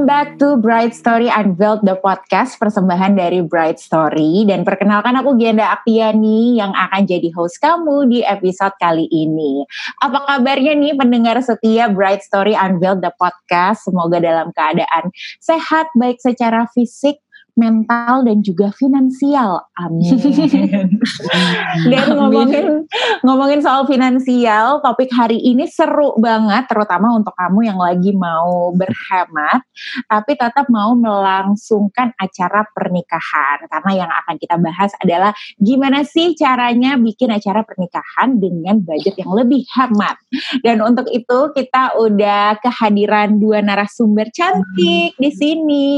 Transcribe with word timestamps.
Welcome 0.00 0.16
back 0.16 0.40
to 0.40 0.56
Bright 0.56 0.96
Story 0.96 1.28
Unveiled 1.28 1.84
the 1.84 1.92
podcast 1.92 2.56
persembahan 2.56 3.20
dari 3.20 3.44
Bright 3.44 3.76
Story 3.76 4.48
dan 4.48 4.64
perkenalkan 4.64 5.12
aku 5.12 5.36
Gianda 5.36 5.76
Aktiani 5.76 6.56
yang 6.56 6.72
akan 6.72 7.04
jadi 7.04 7.28
host 7.36 7.60
kamu 7.60 8.08
di 8.08 8.24
episode 8.24 8.72
kali 8.80 9.04
ini. 9.12 9.60
Apa 10.00 10.24
kabarnya 10.24 10.72
nih 10.72 10.96
pendengar 10.96 11.36
setia 11.44 11.92
Bright 11.92 12.24
Story 12.24 12.56
Unveiled 12.56 13.04
the 13.04 13.12
podcast? 13.20 13.84
Semoga 13.84 14.24
dalam 14.24 14.56
keadaan 14.56 15.12
sehat 15.36 15.92
baik 15.92 16.16
secara 16.16 16.64
fisik 16.72 17.20
mental 17.56 18.26
dan 18.26 18.42
juga 18.42 18.70
finansial. 18.74 19.62
Amin. 19.78 20.18
dan 21.92 22.06
ngomongin 22.14 22.86
ngomongin 23.22 23.60
soal 23.62 23.86
finansial, 23.86 24.82
topik 24.84 25.10
hari 25.14 25.38
ini 25.40 25.66
seru 25.70 26.14
banget 26.18 26.66
terutama 26.70 27.14
untuk 27.14 27.34
kamu 27.34 27.70
yang 27.70 27.78
lagi 27.80 28.12
mau 28.14 28.74
berhemat 28.74 29.62
tapi 30.06 30.36
tetap 30.36 30.66
mau 30.68 30.92
melangsungkan 30.94 32.12
acara 32.16 32.66
pernikahan. 32.72 33.66
Karena 33.70 33.92
yang 34.06 34.10
akan 34.10 34.36
kita 34.36 34.56
bahas 34.60 34.90
adalah 35.00 35.32
gimana 35.58 36.02
sih 36.06 36.34
caranya 36.36 36.96
bikin 36.96 37.32
acara 37.32 37.64
pernikahan 37.64 38.38
dengan 38.38 38.80
budget 38.82 39.16
yang 39.20 39.32
lebih 39.34 39.64
hemat. 39.76 40.16
Dan 40.62 40.82
untuk 40.84 41.08
itu 41.10 41.52
kita 41.54 41.98
udah 41.98 42.60
kehadiran 42.60 43.38
dua 43.40 43.62
narasumber 43.64 44.28
cantik 44.34 45.14
di 45.16 45.30
sini. 45.30 45.88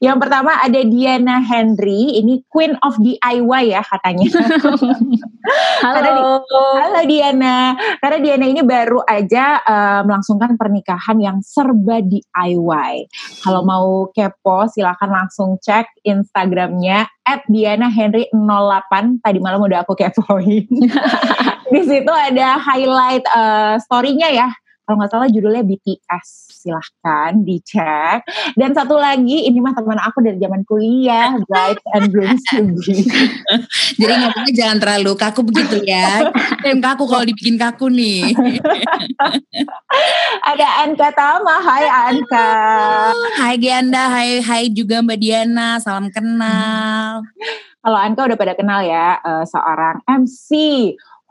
Yang 0.00 0.16
pertama 0.26 0.60
ada 0.60 0.80
Diana 0.94 1.42
Henry, 1.42 2.22
ini 2.22 2.46
Queen 2.46 2.78
of 2.86 2.94
DIY 3.02 3.74
ya 3.74 3.82
katanya. 3.82 4.30
halo. 5.82 5.98
Karena 5.98 6.10
halo 6.86 7.00
Diana. 7.02 7.56
Karena 7.98 8.18
Diana 8.22 8.46
ini 8.46 8.62
baru 8.62 9.02
aja 9.02 9.58
uh, 9.66 10.00
melangsungkan 10.06 10.54
pernikahan 10.54 11.18
yang 11.18 11.42
serba 11.42 11.98
DIY. 11.98 13.10
Kalau 13.42 13.66
mau 13.66 14.06
kepo 14.14 14.70
silahkan 14.70 15.10
langsung 15.10 15.58
cek 15.58 16.06
Instagramnya 16.06 17.10
at 17.26 17.42
Diana 17.50 17.90
Henry 17.90 18.30
08. 18.30 19.18
Tadi 19.18 19.38
malam 19.42 19.66
udah 19.66 19.82
aku 19.82 19.98
kepoin. 19.98 20.70
Di 21.74 21.80
situ 21.82 22.12
ada 22.14 22.54
highlight 22.62 23.26
uh, 23.34 23.82
story-nya 23.82 24.30
ya 24.30 24.48
kalau 24.84 25.00
nggak 25.00 25.10
salah 25.10 25.28
judulnya 25.32 25.64
BTS 25.64 26.53
silahkan 26.64 27.36
dicek. 27.44 28.24
Dan 28.56 28.72
satu 28.72 28.96
lagi 28.96 29.44
ini 29.44 29.60
mah 29.60 29.76
teman 29.76 30.00
aku 30.00 30.24
dari 30.24 30.40
zaman 30.40 30.64
kuliah 30.64 31.36
Bright 31.44 31.80
and 31.92 32.08
Blooms 32.08 32.40
to 32.48 32.64
be 32.80 33.04
jadi 33.94 34.12
ngomongnya 34.18 34.52
jangan 34.54 34.78
terlalu 34.80 35.12
kaku 35.14 35.40
begitu 35.44 35.84
ya. 35.84 36.32
Yang 36.64 36.80
kaku 36.80 37.04
kalau 37.04 37.24
dibikin 37.28 37.56
kaku 37.60 37.86
nih. 37.92 38.32
Ada 40.50 40.66
Anka 40.86 41.08
Tama. 41.12 41.56
Hai 41.60 41.86
Anka. 41.86 42.50
Hai 43.38 43.54
Gianda. 43.60 44.10
Hai 44.10 44.40
Hai 44.40 44.62
juga 44.72 45.04
Mbak 45.04 45.18
Diana. 45.20 45.78
Salam 45.78 46.08
kenal. 46.10 47.22
Kalau 47.84 47.98
Anka 48.00 48.24
udah 48.24 48.38
pada 48.40 48.56
kenal 48.56 48.80
ya 48.80 49.20
uh, 49.20 49.44
seorang 49.44 50.00
MC 50.08 50.48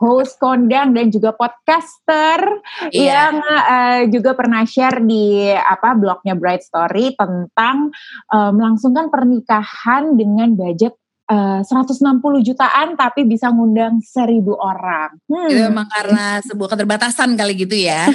host 0.04 0.36
kondang 0.36 0.92
dan 0.92 1.08
juga 1.08 1.32
podcaster 1.32 2.60
yeah. 2.92 3.32
yang 3.32 3.34
uh, 3.40 4.00
juga 4.12 4.36
pernah 4.36 4.68
share 4.68 5.00
di 5.00 5.48
apa 5.50 5.96
blognya 5.96 6.36
Bright 6.36 6.62
Story 6.62 7.16
tentang 7.16 7.88
uh, 8.28 8.52
melangsungkan 8.52 9.08
pernikahan 9.08 10.14
dengan 10.14 10.52
budget 10.52 10.92
uh, 11.30 11.60
eh, 11.60 11.62
160 11.64 12.20
jutaan 12.44 12.98
tapi 12.98 13.24
bisa 13.24 13.48
ngundang 13.48 14.00
seribu 14.04 14.56
orang. 14.58 15.16
Hmm. 15.28 15.48
Itu 15.48 15.60
memang 15.70 15.86
karena 15.88 16.40
sebuah 16.44 16.76
keterbatasan 16.76 17.36
kali 17.36 17.52
gitu 17.56 17.76
ya. 17.76 18.08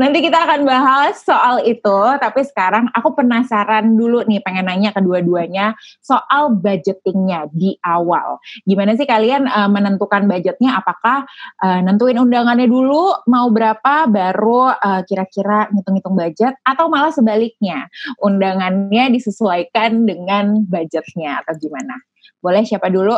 Nanti 0.00 0.18
kita 0.24 0.48
akan 0.48 0.64
bahas 0.64 1.20
soal 1.20 1.60
itu, 1.66 2.00
tapi 2.20 2.40
sekarang 2.46 2.88
aku 2.94 3.16
penasaran 3.16 3.96
dulu 3.96 4.24
nih 4.24 4.40
pengen 4.40 4.68
nanya 4.68 4.94
kedua-duanya 4.94 5.76
soal 6.00 6.56
budgetingnya 6.56 7.50
di 7.52 7.76
awal. 7.84 8.40
Gimana 8.64 8.96
sih 8.96 9.04
kalian 9.04 9.44
uh, 9.48 9.68
menentukan 9.68 10.24
budgetnya? 10.24 10.80
Apakah 10.80 11.28
uh, 11.60 11.80
nentuin 11.84 12.16
undangannya 12.16 12.70
dulu 12.70 13.12
mau 13.28 13.50
berapa 13.52 14.08
baru 14.08 14.72
uh, 14.72 15.02
kira-kira 15.04 15.68
ngitung-ngitung 15.74 16.16
budget 16.16 16.54
atau 16.64 16.88
malah 16.88 17.12
sebaliknya 17.12 17.90
undangannya 18.22 19.12
disesuaikan 19.12 20.06
dengan 20.06 20.64
budget 20.64 20.89
budgetnya 20.90 21.38
atau 21.46 21.54
gimana? 21.54 21.94
Boleh 22.42 22.66
siapa 22.66 22.90
dulu? 22.90 23.14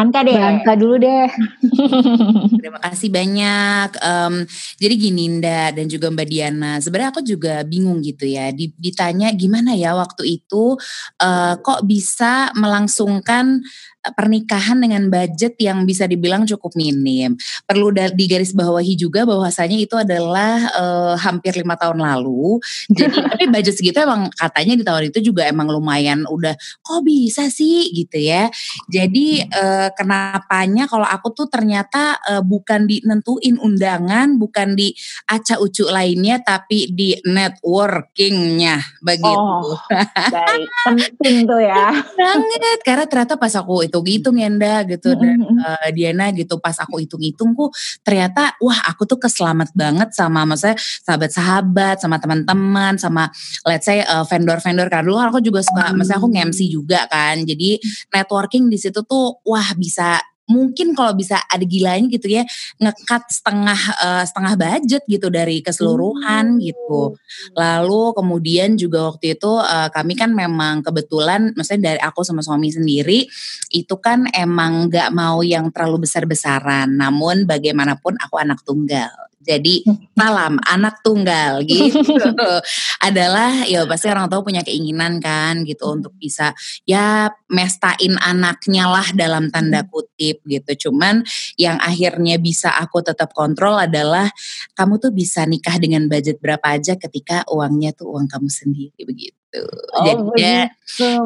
Anka 0.00 0.24
deh. 0.24 0.32
Anka 0.32 0.72
dulu 0.80 0.96
deh. 0.96 1.28
Terima 2.62 2.78
kasih 2.78 3.10
banyak. 3.10 3.90
Um, 3.98 4.46
jadi 4.78 4.94
gini 4.94 5.26
Nda 5.42 5.74
dan 5.74 5.90
juga 5.90 6.14
Mbak 6.14 6.28
Diana, 6.30 6.78
sebenarnya 6.78 7.10
aku 7.10 7.22
juga 7.26 7.66
bingung 7.66 7.98
gitu 8.06 8.22
ya. 8.22 8.54
Ditanya 8.54 9.34
gimana 9.34 9.74
ya 9.74 9.98
waktu 9.98 10.38
itu 10.38 10.78
uh, 11.18 11.54
kok 11.58 11.82
bisa 11.82 12.54
melangsungkan 12.54 13.66
pernikahan 14.10 14.82
dengan 14.82 15.06
budget 15.06 15.54
yang 15.62 15.86
bisa 15.86 16.10
dibilang 16.10 16.42
cukup 16.42 16.74
minim. 16.74 17.38
Perlu 17.62 17.94
digarisbawahi 17.94 18.98
juga 18.98 19.22
bahwasanya 19.22 19.78
itu 19.78 19.94
adalah 19.94 20.58
uh, 20.74 21.14
hampir 21.14 21.54
lima 21.54 21.78
tahun 21.78 22.02
lalu. 22.02 22.58
Jadi 22.90 23.14
tapi 23.30 23.44
budget 23.46 23.78
segitu 23.78 24.02
emang 24.02 24.26
katanya 24.34 24.74
di 24.74 24.82
tahun 24.82 25.02
itu 25.14 25.18
juga 25.30 25.46
emang 25.46 25.70
lumayan 25.70 26.26
udah 26.26 26.58
kok 26.82 27.00
bisa 27.06 27.46
sih 27.46 27.94
gitu 27.94 28.18
ya. 28.18 28.50
Jadi 28.90 29.46
uh, 29.46 29.94
kenapanya 29.94 30.90
kalau 30.90 31.06
aku 31.06 31.30
tuh 31.30 31.46
ternyata 31.46 32.18
uh, 32.26 32.42
bukan 32.52 32.84
di 32.84 33.00
nentuin 33.08 33.56
undangan, 33.56 34.36
bukan 34.36 34.76
di 34.76 34.92
acak 35.24 35.56
ucuk 35.64 35.88
lainnya, 35.88 36.44
tapi 36.44 36.92
di 36.92 37.16
networkingnya 37.24 39.00
begitu. 39.00 39.32
Oh, 39.32 39.80
baik, 40.28 40.68
penting 40.84 41.48
tuh 41.48 41.64
ya. 41.64 41.96
Banget 42.20 42.78
karena 42.84 43.04
ternyata 43.08 43.40
pas 43.40 43.54
aku 43.56 43.86
hitung-hitung 43.86 44.36
ya 44.36 44.52
Nda 44.52 44.84
gitu 44.84 45.14
dan 45.16 45.38
uh, 45.40 45.88
Diana 45.94 46.28
gitu 46.34 46.58
pas 46.58 46.74
aku 46.76 47.00
hitung-hitung 47.00 47.54
kok 47.54 47.70
ternyata 48.02 48.58
wah 48.58 48.78
aku 48.90 49.06
tuh 49.06 49.16
keselamat 49.22 49.72
banget 49.72 50.10
sama 50.12 50.42
maksudnya 50.44 50.76
sahabat-sahabat 50.76 52.02
sama 52.02 52.18
teman-teman 52.18 52.98
sama 52.98 53.30
let's 53.64 53.86
say 53.86 54.02
uh, 54.02 54.26
vendor-vendor 54.26 54.90
karena 54.90 55.06
dulu 55.06 55.18
aku 55.22 55.38
juga 55.40 55.62
suka 55.62 55.90
hmm. 55.90 55.94
maksudnya 55.96 56.18
aku 56.18 56.28
nge-MC 56.28 56.60
juga 56.68 57.00
kan 57.06 57.40
jadi 57.46 57.78
networking 58.10 58.68
di 58.68 58.78
situ 58.78 59.00
tuh 59.06 59.40
wah 59.46 59.72
bisa 59.78 60.20
mungkin 60.50 60.92
kalau 60.92 61.14
bisa 61.14 61.38
ada 61.46 61.62
gilanya 61.62 62.06
gitu 62.10 62.26
ya 62.26 62.42
ngekat 62.82 63.30
setengah 63.30 63.80
uh, 64.02 64.24
setengah 64.26 64.54
budget 64.58 65.02
gitu 65.06 65.30
dari 65.30 65.62
keseluruhan 65.62 66.58
hmm. 66.58 66.62
gitu. 66.62 67.16
Lalu 67.54 68.02
kemudian 68.18 68.74
juga 68.74 69.12
waktu 69.14 69.38
itu 69.38 69.52
uh, 69.52 69.88
kami 69.94 70.18
kan 70.18 70.34
memang 70.34 70.82
kebetulan 70.82 71.54
maksudnya 71.54 71.94
dari 71.94 72.00
aku 72.02 72.26
sama 72.26 72.42
suami 72.42 72.68
sendiri 72.74 73.26
itu 73.72 73.94
kan 74.02 74.26
emang 74.34 74.90
nggak 74.90 75.08
mau 75.14 75.40
yang 75.46 75.70
terlalu 75.70 76.04
besar-besaran. 76.04 76.90
Namun 76.90 77.46
bagaimanapun 77.46 78.18
aku 78.18 78.36
anak 78.38 78.60
tunggal. 78.66 79.31
Jadi 79.42 79.82
salam 80.14 80.56
anak 80.62 81.02
tunggal 81.02 81.60
gitu. 81.68 82.50
Adalah 83.02 83.66
ya 83.66 83.84
pasti 83.84 84.06
orang 84.08 84.30
tua 84.30 84.40
punya 84.46 84.62
keinginan 84.62 85.18
kan 85.18 85.66
gitu 85.66 85.90
untuk 85.90 86.14
bisa 86.16 86.54
ya 86.86 87.28
mestain 87.50 88.14
anaknya 88.22 88.86
lah 88.86 89.06
dalam 89.12 89.50
tanda 89.50 89.82
kutip 89.84 90.40
gitu. 90.46 90.88
Cuman 90.88 91.26
yang 91.58 91.76
akhirnya 91.82 92.38
bisa 92.38 92.70
aku 92.78 93.02
tetap 93.02 93.34
kontrol 93.34 93.76
adalah 93.76 94.30
kamu 94.78 95.02
tuh 95.02 95.12
bisa 95.12 95.42
nikah 95.44 95.76
dengan 95.82 96.06
budget 96.06 96.38
berapa 96.38 96.78
aja 96.78 96.94
ketika 96.94 97.42
uangnya 97.50 97.92
tuh 97.92 98.14
uang 98.14 98.30
kamu 98.30 98.48
sendiri 98.48 99.02
begitu 99.02 99.41
gitu. 99.52 99.68
Oh, 99.92 100.04
Jadinya 100.08 100.56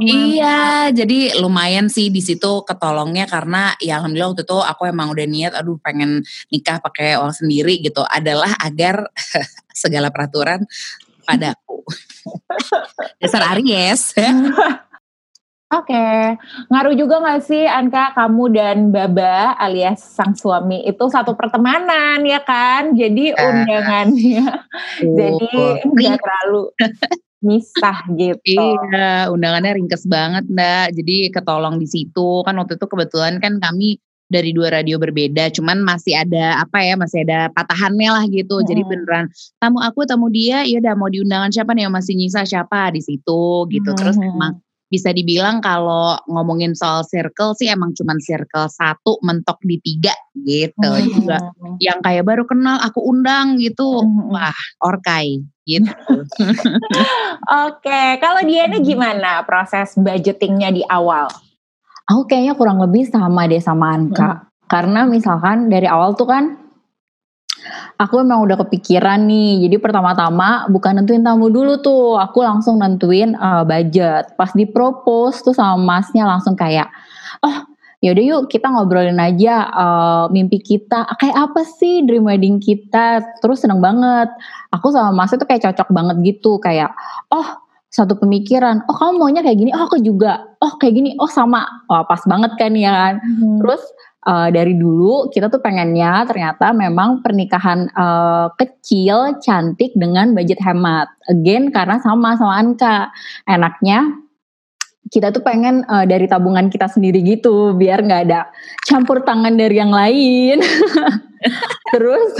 iya, 0.02 0.90
jadi 0.90 1.38
lumayan 1.38 1.86
sih 1.86 2.10
di 2.10 2.18
situ 2.18 2.66
ketolongnya 2.66 3.30
karena 3.30 3.78
ya 3.78 4.02
alhamdulillah 4.02 4.34
waktu 4.34 4.44
itu 4.44 4.58
aku 4.58 4.82
emang 4.90 5.14
udah 5.14 5.26
niat 5.26 5.52
aduh 5.54 5.78
pengen 5.78 6.26
nikah 6.50 6.82
pakai 6.82 7.14
uang 7.22 7.32
sendiri 7.32 7.78
gitu 7.78 8.02
adalah 8.02 8.50
agar 8.58 9.06
segala 9.72 10.10
peraturan 10.10 10.66
padaku. 11.22 11.86
Dasar 13.22 13.54
Aries. 13.54 14.10
Oke, 15.66 15.90
okay. 15.90 16.38
ngaruh 16.70 16.94
juga 16.94 17.18
gak 17.18 17.42
sih 17.42 17.66
Anka 17.66 18.14
kamu 18.14 18.54
dan 18.54 18.94
Baba 18.94 19.58
alias 19.58 19.98
sang 19.98 20.38
suami 20.38 20.86
itu 20.86 21.10
satu 21.10 21.34
pertemanan 21.34 22.22
ya 22.22 22.38
kan? 22.38 22.94
Jadi 22.94 23.34
uh, 23.34 23.50
undangannya, 23.50 24.46
uh, 24.46 25.10
jadi 25.10 25.58
nggak 25.82 26.22
terlalu 26.22 26.70
misah 27.44 28.04
gitu. 28.16 28.56
Iya, 28.56 29.28
undangannya 29.28 29.76
ringkes 29.76 30.08
banget, 30.08 30.48
Mbak. 30.48 30.86
Jadi 30.96 31.16
ketolong 31.32 31.76
di 31.76 31.88
situ. 31.88 32.42
Kan 32.44 32.56
waktu 32.56 32.80
itu 32.80 32.86
kebetulan 32.88 33.38
kan 33.38 33.60
kami 33.60 34.00
dari 34.26 34.50
dua 34.50 34.74
radio 34.74 34.98
berbeda, 34.98 35.54
cuman 35.54 35.86
masih 35.86 36.18
ada 36.18 36.58
apa 36.58 36.82
ya, 36.82 36.98
masih 36.98 37.22
ada 37.22 37.46
patahannya 37.54 38.10
lah 38.10 38.24
gitu. 38.26 38.58
Hmm. 38.58 38.66
Jadi 38.66 38.82
beneran 38.82 39.30
tamu 39.62 39.78
aku, 39.78 40.02
tamu 40.02 40.26
dia, 40.34 40.66
ya 40.66 40.82
udah 40.82 40.94
mau 40.98 41.06
diundangan 41.06 41.54
siapa 41.54 41.70
nih 41.78 41.86
yang 41.86 41.94
masih 41.94 42.18
nyisa 42.18 42.42
siapa 42.42 42.90
di 42.90 43.00
situ 43.02 43.70
gitu. 43.70 43.90
Terus 43.94 44.18
hmm. 44.18 44.65
Bisa 44.86 45.10
dibilang 45.10 45.58
kalau 45.58 46.14
ngomongin 46.30 46.70
soal 46.78 47.02
circle 47.02 47.58
sih 47.58 47.66
emang 47.66 47.90
cuman 47.90 48.22
circle 48.22 48.70
satu 48.70 49.18
mentok 49.26 49.58
di 49.66 49.82
tiga 49.82 50.14
gitu 50.46 50.90
hmm. 50.90 51.06
juga 51.10 51.38
yang 51.82 51.98
kayak 51.98 52.22
baru 52.22 52.46
kenal 52.46 52.78
aku 52.78 53.02
undang 53.02 53.58
gitu 53.58 54.02
hmm. 54.06 54.30
wah 54.30 54.54
orkai 54.78 55.42
gitu 55.66 55.90
oke 56.14 57.82
okay. 57.82 58.22
kalau 58.22 58.46
Diana 58.46 58.78
gimana 58.78 59.42
proses 59.42 59.98
budgetingnya 59.98 60.70
di 60.70 60.82
awal 60.86 61.26
aku 62.06 62.30
kayaknya 62.30 62.54
kurang 62.54 62.78
lebih 62.78 63.10
sama 63.10 63.50
deh 63.50 63.58
sama 63.58 63.90
Anka 63.98 64.30
hmm. 64.30 64.70
karena 64.70 65.02
misalkan 65.10 65.66
dari 65.66 65.90
awal 65.90 66.14
tuh 66.14 66.30
kan 66.30 66.65
aku 67.96 68.20
emang 68.20 68.44
udah 68.44 68.60
kepikiran 68.64 69.24
nih. 69.24 69.68
Jadi 69.68 69.76
pertama-tama 69.80 70.68
bukan 70.68 71.00
nentuin 71.00 71.24
tamu 71.24 71.48
dulu 71.48 71.80
tuh, 71.80 72.20
aku 72.20 72.44
langsung 72.44 72.80
nentuin 72.80 73.32
uh, 73.36 73.64
budget. 73.64 74.36
Pas 74.36 74.52
di 74.52 74.68
propose 74.68 75.40
tuh 75.40 75.56
sama 75.56 75.80
masnya 75.80 76.28
langsung 76.28 76.56
kayak, 76.56 76.88
oh 77.40 77.64
yaudah 78.04 78.24
yuk 78.24 78.42
kita 78.52 78.68
ngobrolin 78.68 79.16
aja 79.16 79.72
uh, 79.72 80.24
mimpi 80.28 80.60
kita 80.60 81.08
kayak 81.16 81.48
apa 81.50 81.64
sih 81.64 82.04
dream 82.04 82.28
wedding 82.28 82.60
kita. 82.60 83.24
Terus 83.40 83.64
seneng 83.64 83.80
banget. 83.80 84.28
Aku 84.76 84.92
sama 84.92 85.10
masnya 85.16 85.40
tuh 85.40 85.48
kayak 85.48 85.64
cocok 85.72 85.88
banget 85.90 86.16
gitu, 86.36 86.60
kayak 86.60 86.92
oh 87.32 87.64
satu 87.86 88.12
pemikiran, 88.20 88.84
oh 88.92 88.96
kamu 88.98 89.16
maunya 89.16 89.40
kayak 89.40 89.56
gini, 89.56 89.72
oh 89.72 89.88
aku 89.88 89.96
juga, 90.04 90.44
oh 90.60 90.76
kayak 90.76 91.00
gini, 91.00 91.16
oh 91.16 91.30
sama, 91.32 91.64
oh 91.88 92.04
pas 92.04 92.20
banget 92.28 92.52
kan 92.60 92.76
ya 92.76 92.92
kan. 92.92 93.14
Hmm. 93.24 93.56
Terus 93.64 93.82
uh, 94.26 94.48
dari 94.50 94.74
dulu 94.74 95.30
kita 95.30 95.46
tuh 95.48 95.62
pengennya 95.62 96.26
ternyata 96.26 96.74
memang 96.74 97.22
pernikahan 97.22 97.86
uh, 97.94 98.50
kecil 98.58 99.38
cantik 99.40 99.94
dengan 99.94 100.34
budget 100.34 100.58
hemat. 100.60 101.08
Again 101.30 101.70
karena 101.70 102.02
sama 102.02 102.34
sama 102.34 102.58
Anka. 102.58 103.14
Enaknya 103.46 104.26
kita 105.06 105.30
tuh 105.30 105.42
pengen 105.46 105.86
uh, 105.86 106.02
dari 106.02 106.26
tabungan 106.26 106.66
kita 106.66 106.90
sendiri 106.90 107.22
gitu 107.22 107.78
biar 107.78 108.02
nggak 108.02 108.22
ada 108.26 108.50
campur 108.90 109.22
tangan 109.22 109.54
dari 109.54 109.78
yang 109.78 109.94
lain. 109.94 110.58
Terus 111.94 112.32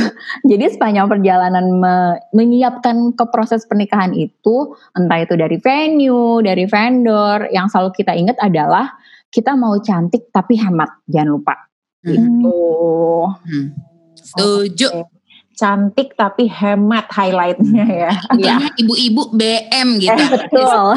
jadi 0.43 0.67
sepanjang 0.75 1.07
perjalanan 1.07 1.79
me 1.79 2.19
menyiapkan 2.35 3.15
ke 3.15 3.25
proses 3.31 3.63
pernikahan 3.71 4.11
itu 4.19 4.75
entah 4.99 5.23
itu 5.23 5.39
dari 5.39 5.63
venue, 5.63 6.43
dari 6.43 6.67
vendor, 6.67 7.47
yang 7.55 7.71
selalu 7.71 7.95
kita 7.95 8.19
ingat 8.19 8.35
adalah 8.43 8.91
kita 9.31 9.55
mau 9.55 9.79
cantik 9.79 10.33
tapi 10.35 10.59
hemat, 10.59 10.91
jangan 11.07 11.39
lupa. 11.39 11.55
Gitu. 12.07 12.55
Hmm. 13.43 13.67
Setuju. 14.15 14.89
Okay. 14.95 15.16
Cantik 15.57 16.13
tapi 16.13 16.53
hemat 16.53 17.09
highlightnya 17.09 17.85
ya. 17.89 18.13
Iya, 18.37 18.55
ibu-ibu 18.77 19.33
BM 19.33 19.97
gitu. 20.05 20.13
Eh, 20.13 20.29
betul. 20.29 20.89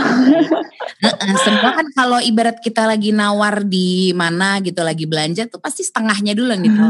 Semua 1.48 1.80
kan 1.80 1.88
kalau 1.96 2.20
ibarat 2.20 2.60
kita 2.60 2.84
lagi 2.84 3.16
nawar 3.16 3.64
di 3.64 4.12
mana 4.12 4.60
gitu 4.60 4.84
lagi 4.84 5.08
belanja 5.08 5.48
tuh 5.48 5.64
pasti 5.64 5.88
setengahnya 5.88 6.36
dulu 6.36 6.54
nih. 6.60 6.72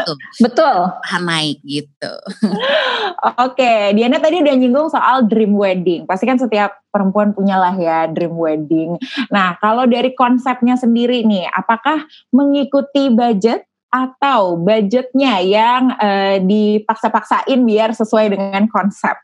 Gitu. 0.00 0.14
Betul. 0.48 0.76
Naik 1.20 1.60
gitu. 1.60 2.14
Oke, 3.36 3.92
Diana 3.92 4.16
tadi 4.16 4.40
udah 4.40 4.54
nyinggung 4.56 4.88
soal 4.88 5.28
dream 5.28 5.52
wedding. 5.52 6.08
Pasti 6.08 6.24
kan 6.24 6.40
setiap 6.40 6.80
perempuan 6.88 7.36
punya 7.36 7.60
lah 7.60 7.76
ya 7.76 8.08
dream 8.08 8.34
wedding. 8.34 8.96
Nah, 9.28 9.60
kalau 9.60 9.84
dari 9.84 10.16
konsepnya 10.16 10.80
sendiri 10.80 11.22
nih, 11.28 11.46
apakah 11.52 12.08
mengikuti 12.32 13.12
budget 13.12 13.69
atau 13.90 14.54
budgetnya 14.54 15.42
yang 15.42 15.90
uh, 15.98 16.38
dipaksa-paksain 16.38 17.58
biar 17.66 17.90
sesuai 17.92 18.38
dengan 18.38 18.70
konsep? 18.70 19.18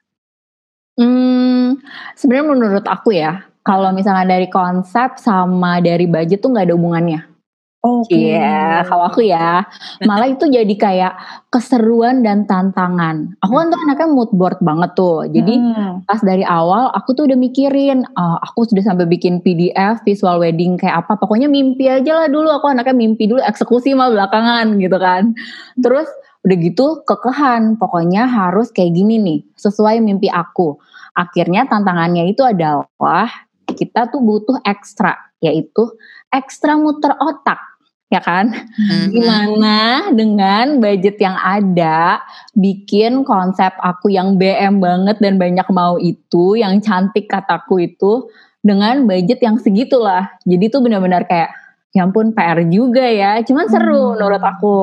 Hmm, 0.98 1.78
sebenarnya 2.18 2.46
menurut 2.50 2.86
aku 2.90 3.14
ya, 3.14 3.46
kalau 3.62 3.94
misalnya 3.94 4.36
dari 4.36 4.50
konsep 4.50 5.22
sama 5.22 5.78
dari 5.78 6.10
budget 6.10 6.42
tuh 6.42 6.50
nggak 6.50 6.66
ada 6.66 6.74
hubungannya. 6.74 7.35
Oke. 7.84 8.19
Okay. 8.19 8.34
Iya, 8.34 8.82
kalau 8.88 9.05
aku 9.06 9.20
ya, 9.23 9.62
malah 10.02 10.26
itu 10.26 10.49
jadi 10.50 10.75
kayak 10.75 11.14
keseruan 11.55 12.26
dan 12.26 12.43
tantangan. 12.49 13.37
Aku 13.44 13.52
kan 13.55 13.70
tuh 13.70 13.78
anaknya 13.87 14.08
mood 14.11 14.31
board 14.34 14.58
banget 14.58 14.96
tuh. 14.99 15.28
Jadi 15.31 15.55
hmm. 15.55 16.08
pas 16.08 16.19
dari 16.19 16.43
awal 16.43 16.90
aku 16.96 17.14
tuh 17.14 17.31
udah 17.31 17.38
mikirin, 17.38 18.02
uh, 18.19 18.38
aku 18.43 18.67
sudah 18.67 18.82
sampai 18.82 19.06
bikin 19.06 19.38
PDF 19.38 20.02
visual 20.02 20.43
wedding 20.43 20.75
kayak 20.75 21.06
apa. 21.06 21.14
Pokoknya 21.14 21.46
mimpi 21.46 21.87
aja 21.87 22.26
lah 22.26 22.28
dulu. 22.32 22.50
Aku 22.58 22.67
anaknya 22.67 22.96
mimpi 22.96 23.31
dulu, 23.31 23.38
eksekusi 23.44 23.94
mah 23.94 24.11
belakangan 24.11 24.82
gitu 24.82 24.99
kan. 24.99 25.37
Terus 25.78 26.11
udah 26.43 26.56
gitu 26.58 26.87
kekehan. 27.06 27.78
Pokoknya 27.78 28.26
harus 28.26 28.75
kayak 28.75 28.99
gini 28.99 29.23
nih, 29.23 29.40
sesuai 29.55 30.02
mimpi 30.02 30.26
aku. 30.26 30.75
Akhirnya 31.14 31.70
tantangannya 31.70 32.28
itu 32.34 32.43
adalah 32.43 33.31
kita 33.70 34.11
tuh 34.11 34.20
butuh 34.20 34.58
ekstra, 34.67 35.14
yaitu 35.38 35.94
ekstra 36.36 36.76
muter 36.76 37.16
otak 37.18 37.76
ya 38.06 38.22
kan? 38.22 38.54
Hmm. 38.54 39.10
Gimana 39.10 40.10
dengan 40.14 40.78
budget 40.78 41.18
yang 41.18 41.34
ada 41.38 42.22
bikin 42.54 43.26
konsep 43.26 43.74
aku 43.82 44.14
yang 44.14 44.38
BM 44.38 44.78
banget 44.78 45.18
dan 45.18 45.36
banyak 45.36 45.66
mau 45.74 45.98
itu, 45.98 46.54
yang 46.58 46.78
cantik 46.78 47.26
kataku 47.26 47.82
itu 47.82 48.30
dengan 48.62 49.06
budget 49.06 49.42
yang 49.42 49.58
segitulah. 49.58 50.30
Jadi 50.46 50.70
itu 50.70 50.78
benar-benar 50.78 51.26
kayak 51.26 51.50
ya 51.94 52.04
ampun 52.04 52.36
PR 52.36 52.60
juga 52.68 53.04
ya, 53.08 53.40
cuman 53.42 53.66
seru 53.66 53.98
hmm. 53.98 54.12
menurut 54.20 54.42
aku. 54.42 54.78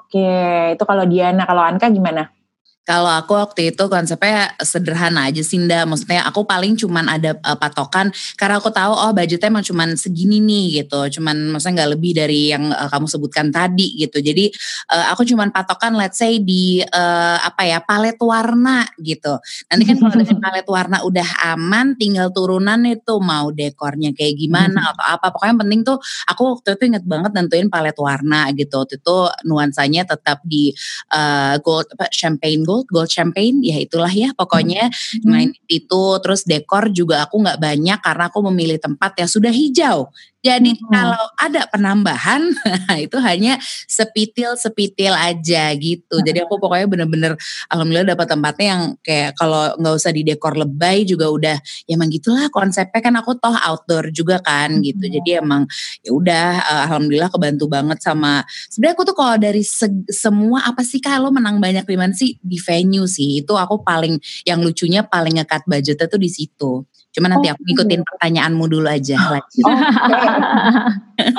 Oke, 0.00 0.32
itu 0.74 0.84
kalau 0.88 1.04
Diana, 1.04 1.44
kalau 1.44 1.62
Anka 1.62 1.92
gimana? 1.92 2.35
Kalau 2.86 3.10
aku 3.10 3.34
waktu 3.34 3.74
itu 3.74 3.90
konsepnya 3.90 4.54
sederhana 4.62 5.26
aja 5.26 5.42
sih 5.42 5.58
Nda. 5.58 5.82
Maksudnya 5.90 6.22
aku 6.22 6.46
paling 6.46 6.78
cuman 6.78 7.10
ada 7.10 7.34
uh, 7.42 7.58
patokan 7.58 8.14
karena 8.38 8.62
aku 8.62 8.70
tahu 8.70 8.94
oh 8.94 9.10
budgetnya 9.10 9.50
emang 9.50 9.66
cuman 9.66 9.98
segini 9.98 10.38
nih 10.38 10.86
gitu. 10.86 11.18
Cuman 11.18 11.50
maksudnya 11.50 11.82
nggak 11.82 11.90
lebih 11.98 12.12
dari 12.14 12.54
yang 12.54 12.70
uh, 12.70 12.86
kamu 12.86 13.10
sebutkan 13.10 13.50
tadi 13.50 13.98
gitu. 13.98 14.22
Jadi 14.22 14.54
uh, 14.94 15.10
aku 15.10 15.26
cuman 15.26 15.50
patokan 15.50 15.98
let's 15.98 16.22
say 16.22 16.38
di 16.38 16.78
uh, 16.86 17.42
apa 17.42 17.66
ya 17.66 17.82
palet 17.82 18.14
warna 18.22 18.86
gitu. 19.02 19.34
Nanti 19.66 19.82
kan 19.82 19.96
kalau 19.98 20.14
dengan 20.22 20.38
palet 20.46 20.66
warna 20.70 20.96
udah 21.02 21.28
aman 21.58 21.98
tinggal 21.98 22.30
turunan 22.30 22.78
itu 22.86 23.18
mau 23.18 23.50
dekornya 23.50 24.14
kayak 24.14 24.38
gimana 24.38 24.78
atau 24.94 25.04
apa. 25.10 25.34
Pokoknya 25.34 25.58
yang 25.58 25.60
penting 25.66 25.80
tuh 25.82 25.98
aku 26.30 26.54
waktu 26.54 26.78
itu 26.78 26.82
inget 26.94 27.02
banget 27.02 27.34
nentuin 27.34 27.66
palet 27.66 27.98
warna 27.98 28.46
gitu. 28.54 28.86
Waktu 28.86 29.02
itu 29.02 29.16
nuansanya 29.42 30.06
tetap 30.06 30.38
di 30.46 30.70
uh, 31.10 31.58
gold 31.58 31.90
apa 31.90 32.06
champagne 32.14 32.62
gold 32.62 32.75
gold 32.76 32.92
gold 32.92 33.08
champagne 33.08 33.64
ya 33.64 33.80
itulah 33.80 34.12
ya 34.12 34.36
pokoknya 34.36 34.92
hmm. 34.92 35.24
main 35.24 35.50
itu 35.70 36.04
terus 36.20 36.44
dekor 36.44 36.92
juga 36.92 37.24
aku 37.24 37.40
nggak 37.40 37.56
banyak 37.56 37.98
karena 38.04 38.24
aku 38.28 38.38
memilih 38.52 38.76
tempat 38.76 39.16
yang 39.16 39.30
sudah 39.30 39.52
hijau 39.52 40.12
jadi 40.46 40.70
hmm. 40.78 40.86
kalau 40.86 41.24
ada 41.42 41.66
penambahan 41.74 42.42
itu 43.06 43.18
hanya 43.18 43.58
sepitil-sepitil 43.90 45.10
aja 45.10 45.74
gitu. 45.74 46.22
Jadi 46.22 46.46
aku 46.46 46.62
pokoknya 46.62 46.86
bener-bener 46.86 47.32
alhamdulillah 47.66 48.14
dapat 48.14 48.26
tempatnya 48.30 48.66
yang 48.70 48.82
kayak 49.02 49.34
kalau 49.34 49.74
nggak 49.74 49.94
usah 49.98 50.14
di 50.14 50.22
dekor 50.22 50.54
lebay 50.54 51.02
juga 51.02 51.26
udah 51.26 51.56
ya 51.90 51.98
emang 51.98 52.14
gitulah 52.14 52.46
konsepnya 52.54 53.02
kan 53.02 53.18
aku 53.18 53.34
toh 53.42 53.58
outdoor 53.58 54.14
juga 54.14 54.38
kan 54.38 54.78
gitu. 54.86 55.10
Jadi 55.10 55.42
emang 55.42 55.66
ya 56.06 56.14
udah 56.14 56.48
uh, 56.62 56.80
alhamdulillah 56.86 57.30
kebantu 57.34 57.66
banget 57.66 57.98
sama 57.98 58.46
sebenarnya 58.70 58.94
aku 58.94 59.04
tuh 59.10 59.16
kalau 59.18 59.36
dari 59.42 59.66
semua 60.14 60.62
apa 60.62 60.86
sih 60.86 61.02
kalau 61.02 61.34
menang 61.34 61.58
banyak 61.58 61.82
di 61.82 61.96
mana 61.98 62.14
sih 62.14 62.38
di 62.38 62.62
venue 62.62 63.10
sih. 63.10 63.42
Itu 63.42 63.58
aku 63.58 63.82
paling 63.82 64.22
yang 64.46 64.62
lucunya 64.62 65.02
paling 65.02 65.42
ngekat 65.42 65.66
budgetnya 65.66 66.06
tuh 66.06 66.22
di 66.22 66.30
situ. 66.30 66.86
Cuma 67.16 67.32
nanti 67.32 67.48
oh, 67.48 67.56
aku 67.56 67.64
ngikutin 67.64 68.00
iya. 68.04 68.08
pertanyaanmu 68.12 68.64
dulu 68.68 68.88
aja. 68.92 69.16
Oh, 69.16 69.40
Okay. 71.16 71.32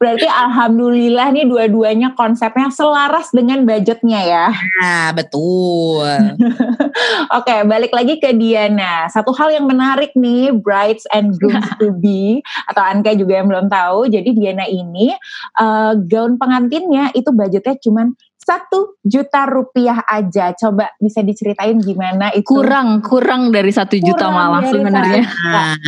Berarti 0.00 0.24
alhamdulillah 0.24 1.28
nih 1.36 1.44
dua-duanya 1.44 2.16
konsepnya 2.16 2.72
selaras 2.72 3.28
dengan 3.28 3.68
budgetnya 3.68 4.20
ya. 4.24 4.46
Nah, 4.80 5.12
betul. 5.12 6.08
Oke, 7.36 7.44
okay, 7.44 7.60
balik 7.68 7.92
lagi 7.92 8.16
ke 8.16 8.32
Diana. 8.32 9.04
Satu 9.12 9.36
hal 9.36 9.52
yang 9.52 9.68
menarik 9.68 10.16
nih, 10.16 10.56
brides 10.56 11.04
and 11.12 11.36
grooms 11.36 11.68
to 11.76 11.92
be 11.92 12.40
atau 12.72 12.80
Anka 12.80 13.12
juga 13.12 13.44
yang 13.44 13.52
belum 13.52 13.68
tahu. 13.68 14.08
Jadi 14.08 14.32
Diana 14.32 14.64
ini 14.64 15.12
uh, 15.60 15.92
gaun 16.08 16.40
pengantinnya 16.40 17.12
itu 17.12 17.28
budgetnya 17.28 17.76
cuma 17.84 18.08
satu 18.48 18.96
juta 19.04 19.44
rupiah 19.44 20.00
aja. 20.08 20.56
Coba 20.56 20.88
bisa 20.96 21.20
diceritain 21.20 21.76
gimana 21.84 22.32
itu? 22.32 22.48
Kurang, 22.48 23.04
kurang 23.04 23.52
dari 23.52 23.68
satu 23.68 24.00
juta 24.00 24.32
malah 24.32 24.64
sebenarnya. 24.64 25.28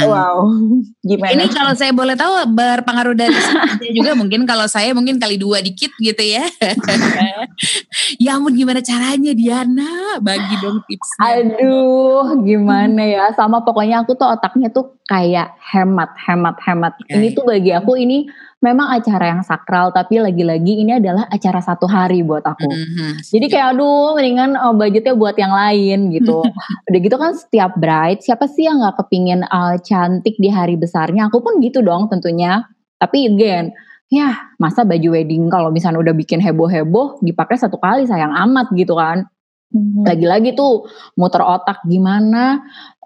Wow, 0.04 0.44
gimana? 1.08 1.32
Ini 1.32 1.48
kalau 1.48 1.72
saya 1.72 1.96
boleh 1.96 2.12
tahu 2.20 2.52
berpengaruh 2.52 3.16
dari 3.16 3.32
juga 3.96 4.12
mungkin 4.12 4.44
kalau 4.44 4.68
saya 4.68 4.92
mungkin 4.92 5.16
kali 5.16 5.40
dua 5.40 5.64
dikit 5.64 5.96
gitu 5.96 6.20
ya. 6.20 6.44
ya 8.18 8.40
ampun 8.40 8.56
gimana 8.56 8.80
caranya 8.80 9.32
Diana? 9.36 10.18
Bagi 10.18 10.54
dong 10.58 10.82
tipsnya. 10.88 11.20
Aduh, 11.20 12.42
gimana 12.42 13.02
ya? 13.04 13.24
Sama 13.36 13.62
pokoknya 13.62 14.02
aku 14.02 14.18
tuh 14.18 14.26
otaknya 14.26 14.72
tuh 14.72 14.98
kayak 15.06 15.54
hemat, 15.60 16.10
hemat, 16.26 16.56
hemat. 16.64 16.94
Ya, 17.06 17.20
ini 17.20 17.36
tuh 17.36 17.46
bagi 17.46 17.70
aku 17.70 17.94
ini 17.94 18.26
memang 18.60 18.92
acara 18.92 19.32
yang 19.32 19.42
sakral, 19.42 19.90
tapi 19.90 20.20
lagi-lagi 20.20 20.84
ini 20.84 21.00
adalah 21.00 21.24
acara 21.32 21.64
satu 21.64 21.88
hari 21.88 22.20
buat 22.20 22.44
aku. 22.44 22.68
Mhm. 22.68 23.24
Jadi 23.24 23.46
kayak 23.48 23.76
aduh, 23.76 24.14
mendingan 24.16 24.54
uh, 24.54 24.72
budgetnya 24.76 25.16
buat 25.16 25.36
yang 25.36 25.52
lain 25.52 26.12
gitu. 26.12 26.44
Udah 26.88 27.00
gitu 27.00 27.16
kan 27.16 27.32
setiap 27.36 27.76
bride, 27.80 28.20
siapa 28.20 28.46
sih 28.46 28.68
yang 28.68 28.84
nggak 28.84 29.00
kepingin 29.04 29.44
uh, 29.48 29.80
cantik 29.80 30.36
di 30.36 30.52
hari 30.52 30.76
besarnya? 30.76 31.32
Aku 31.32 31.40
pun 31.40 31.58
gitu 31.64 31.80
dong 31.80 32.08
tentunya. 32.12 32.68
Tapi 33.00 33.32
again, 33.32 33.72
ya 34.10 34.52
masa 34.58 34.82
baju 34.82 35.14
wedding 35.14 35.46
kalau 35.46 35.70
misalnya 35.70 36.02
udah 36.02 36.14
bikin 36.14 36.42
heboh-heboh 36.42 37.22
dipakai 37.22 37.56
satu 37.56 37.78
kali 37.78 38.04
sayang 38.10 38.34
amat 38.34 38.74
gitu 38.74 38.98
kan. 38.98 39.30
Mhm. 39.70 40.02
Lagi-lagi 40.02 40.58
tuh 40.58 40.90
muter 41.14 41.40
otak 41.46 41.86
gimana 41.86 42.58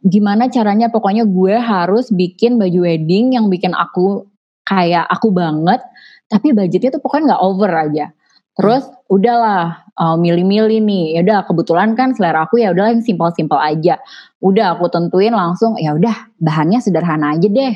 gimana 0.05 0.49
caranya 0.53 0.89
pokoknya 0.89 1.25
gue 1.29 1.57
harus 1.57 2.13
bikin 2.13 2.61
baju 2.61 2.89
wedding 2.89 3.37
yang 3.37 3.49
bikin 3.49 3.73
aku 3.77 4.29
kayak 4.65 5.05
aku 5.09 5.33
banget 5.33 5.81
tapi 6.29 6.57
budgetnya 6.57 6.97
tuh 6.97 7.03
pokoknya 7.05 7.37
nggak 7.37 7.45
over 7.45 7.73
aja. 7.73 8.07
Terus 8.55 8.87
udahlah 9.11 9.83
uh, 9.99 10.17
milih-milih 10.17 10.79
nih. 10.83 11.05
Ya 11.19 11.21
udah 11.27 11.39
kebetulan 11.45 11.99
kan 11.99 12.15
selera 12.15 12.47
aku 12.47 12.63
ya 12.63 12.71
udahlah 12.71 12.95
yang 12.95 13.03
simpel-simpel 13.03 13.59
aja. 13.59 13.99
Udah 14.39 14.79
aku 14.79 14.87
tentuin 14.89 15.35
langsung 15.35 15.75
ya 15.77 15.95
udah 15.95 16.33
bahannya 16.39 16.79
sederhana 16.79 17.35
aja 17.35 17.49
deh. 17.51 17.75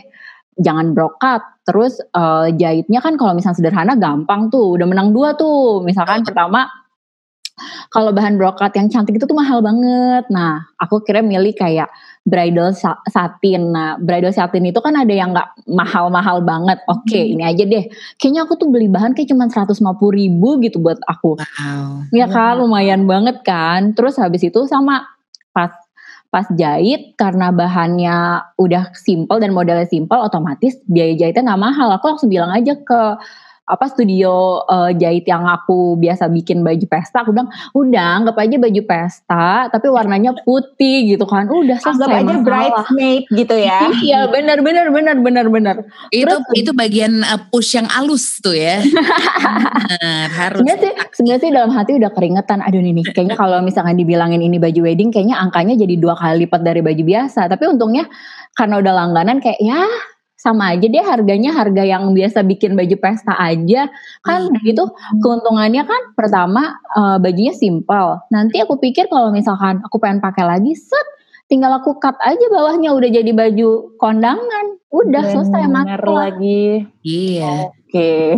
Jangan 0.58 0.92
brokat. 0.92 1.40
Terus 1.64 2.02
uh, 2.12 2.50
jahitnya 2.50 2.98
kan 2.98 3.14
kalau 3.14 3.32
misalnya 3.38 3.58
sederhana 3.58 3.94
gampang 3.94 4.50
tuh. 4.50 4.74
Udah 4.74 4.86
menang 4.90 5.14
dua 5.14 5.38
tuh. 5.38 5.80
Misalkan 5.86 6.26
pertama 6.26 6.66
kalau 7.90 8.14
bahan 8.14 8.38
brokat 8.38 8.70
yang 8.78 8.86
cantik 8.86 9.18
itu 9.18 9.26
tuh 9.26 9.34
mahal 9.34 9.58
banget. 9.58 10.30
Nah, 10.30 10.62
aku 10.78 11.02
kira 11.02 11.24
milih 11.26 11.54
kayak 11.58 11.90
bridal 12.22 12.70
sa- 12.70 13.02
satin. 13.10 13.74
Nah, 13.74 13.98
bridal 13.98 14.30
satin 14.30 14.62
itu 14.62 14.78
kan 14.78 14.94
ada 14.94 15.10
yang 15.10 15.34
nggak 15.34 15.66
mahal-mahal 15.66 16.38
banget. 16.44 16.78
Oke, 16.86 17.18
Hmm. 17.18 17.32
ini 17.34 17.42
aja 17.42 17.64
deh. 17.66 17.84
Kayaknya 18.20 18.40
aku 18.46 18.54
tuh 18.60 18.68
beli 18.70 18.86
bahan 18.86 19.16
kayak 19.16 19.34
cuma 19.34 19.50
150 19.50 20.14
ribu 20.14 20.60
gitu 20.62 20.78
buat 20.78 21.00
aku. 21.08 21.34
Wow. 21.40 22.06
Ya 22.14 22.30
kan, 22.30 22.62
lumayan 22.62 23.08
banget 23.10 23.42
kan. 23.42 23.96
Terus 23.96 24.20
habis 24.22 24.44
itu 24.46 24.68
sama 24.70 25.02
pas 25.50 25.72
pas 26.28 26.44
jahit 26.60 27.16
karena 27.16 27.48
bahannya 27.48 28.44
udah 28.60 28.92
simple 28.92 29.40
dan 29.40 29.56
modelnya 29.56 29.88
simple, 29.88 30.20
otomatis 30.20 30.76
biaya 30.84 31.16
jahitnya 31.16 31.52
nggak 31.52 31.62
mahal. 31.64 31.88
Aku 31.96 32.04
langsung 32.16 32.28
bilang 32.28 32.52
aja 32.52 32.76
ke 32.76 33.00
apa 33.68 33.84
studio 33.86 34.64
eh, 34.64 34.96
jahit 34.96 35.28
yang 35.28 35.44
aku 35.44 35.94
biasa 35.94 36.32
bikin 36.32 36.64
baju 36.64 36.86
pesta, 36.88 37.20
aku 37.22 37.36
bilang 37.36 37.52
udah 37.76 38.06
anggap 38.24 38.36
aja 38.40 38.56
baju 38.56 38.82
pesta, 38.88 39.68
tapi 39.68 39.86
warnanya 39.92 40.32
putih 40.42 41.12
gitu 41.12 41.28
kan. 41.28 41.46
Udah 41.46 41.76
Anggap 41.78 41.94
selesai 42.00 42.16
aja 42.16 42.24
masalah. 42.24 42.44
bridesmaid 42.44 43.22
gitu 43.30 43.54
ya. 43.54 43.80
Iya 44.00 44.20
benar 44.32 44.58
benar 44.64 44.86
benar 44.88 45.16
benar 45.20 45.46
benar. 45.52 45.76
Itu 46.08 46.24
Terus- 46.26 46.56
itu 46.56 46.70
bagian 46.72 47.20
uh, 47.22 47.40
push 47.52 47.76
yang 47.76 47.86
alus 47.92 48.40
tuh 48.40 48.56
ya. 48.56 48.80
Benar, 49.88 50.28
harus. 50.30 50.60
Sebenarnya 50.62 50.78
sih, 50.80 50.92
sebenarnya 51.16 51.40
sih 51.42 51.50
dalam 51.52 51.70
hati 51.72 51.92
udah 51.96 52.10
keringetan. 52.12 52.58
Aduh 52.64 52.80
nih, 52.80 52.92
nih 52.92 53.04
kayaknya 53.12 53.36
kalau 53.42 53.58
misalkan 53.60 53.96
dibilangin 53.96 54.40
ini 54.40 54.56
baju 54.56 54.80
wedding, 54.84 55.10
kayaknya 55.10 55.36
angkanya 55.40 55.74
jadi 55.76 55.94
dua 55.98 56.14
kali 56.16 56.46
lipat 56.46 56.60
dari 56.62 56.80
baju 56.80 57.02
biasa. 57.04 57.48
Tapi 57.48 57.64
untungnya 57.68 58.06
karena 58.54 58.80
udah 58.80 58.92
langganan 58.94 59.38
kayak 59.38 59.58
ya 59.60 59.80
sama 60.38 60.70
aja 60.70 60.86
deh 60.86 61.02
harganya 61.02 61.50
harga 61.50 61.82
yang 61.82 62.14
biasa 62.14 62.46
bikin 62.46 62.78
baju 62.78 62.94
pesta 63.02 63.34
aja 63.34 63.90
kan 64.22 64.46
Hmm. 64.46 64.54
gitu 64.62 64.86
keuntungannya 65.18 65.82
kan 65.82 66.02
pertama 66.14 66.78
eh, 66.94 67.18
bajunya 67.18 67.50
simple 67.50 68.22
nanti 68.30 68.62
aku 68.62 68.78
pikir 68.78 69.10
kalau 69.10 69.34
misalkan 69.34 69.82
aku 69.82 69.98
pengen 69.98 70.22
pakai 70.22 70.46
lagi 70.46 70.78
set 70.78 71.06
tinggal 71.50 71.74
aku 71.74 71.98
cut 71.98 72.14
aja 72.22 72.46
bawahnya 72.54 72.94
udah 72.94 73.10
jadi 73.10 73.32
baju 73.34 73.98
kondangan 73.98 74.78
udah 74.88 75.22
selesai 75.26 75.64
Bener 75.68 76.00
masalah 76.00 76.30
lagi. 76.30 76.86
Iya. 77.02 77.72
Oke. 77.88 78.36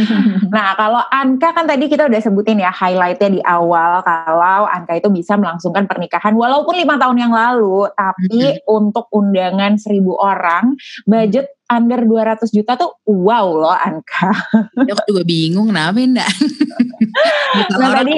nah 0.56 0.72
kalau 0.72 1.04
Anka 1.12 1.52
kan 1.52 1.68
tadi 1.68 1.84
kita 1.84 2.08
udah 2.08 2.16
sebutin 2.16 2.64
ya 2.64 2.72
highlightnya 2.72 3.28
di 3.28 3.40
awal 3.44 4.00
kalau 4.00 4.64
Anka 4.64 4.96
itu 4.96 5.12
bisa 5.12 5.36
melangsungkan 5.36 5.84
pernikahan 5.84 6.32
walaupun 6.32 6.80
lima 6.80 6.96
tahun 6.96 7.20
yang 7.20 7.32
lalu, 7.36 7.92
tapi 7.92 8.64
untuk 8.64 9.12
undangan 9.12 9.76
seribu 9.76 10.16
orang 10.16 10.80
budget 11.04 11.59
under 11.70 12.02
200 12.02 12.50
juta 12.50 12.74
tuh 12.74 12.90
wow 13.06 13.46
loh 13.46 13.70
Anka. 13.70 14.34
Aku 14.90 15.14
juga 15.14 15.22
bingung 15.22 15.70
kenapa 15.70 16.02
enggak. 16.02 16.30
Nah 17.50 17.90
tadi 18.02 18.14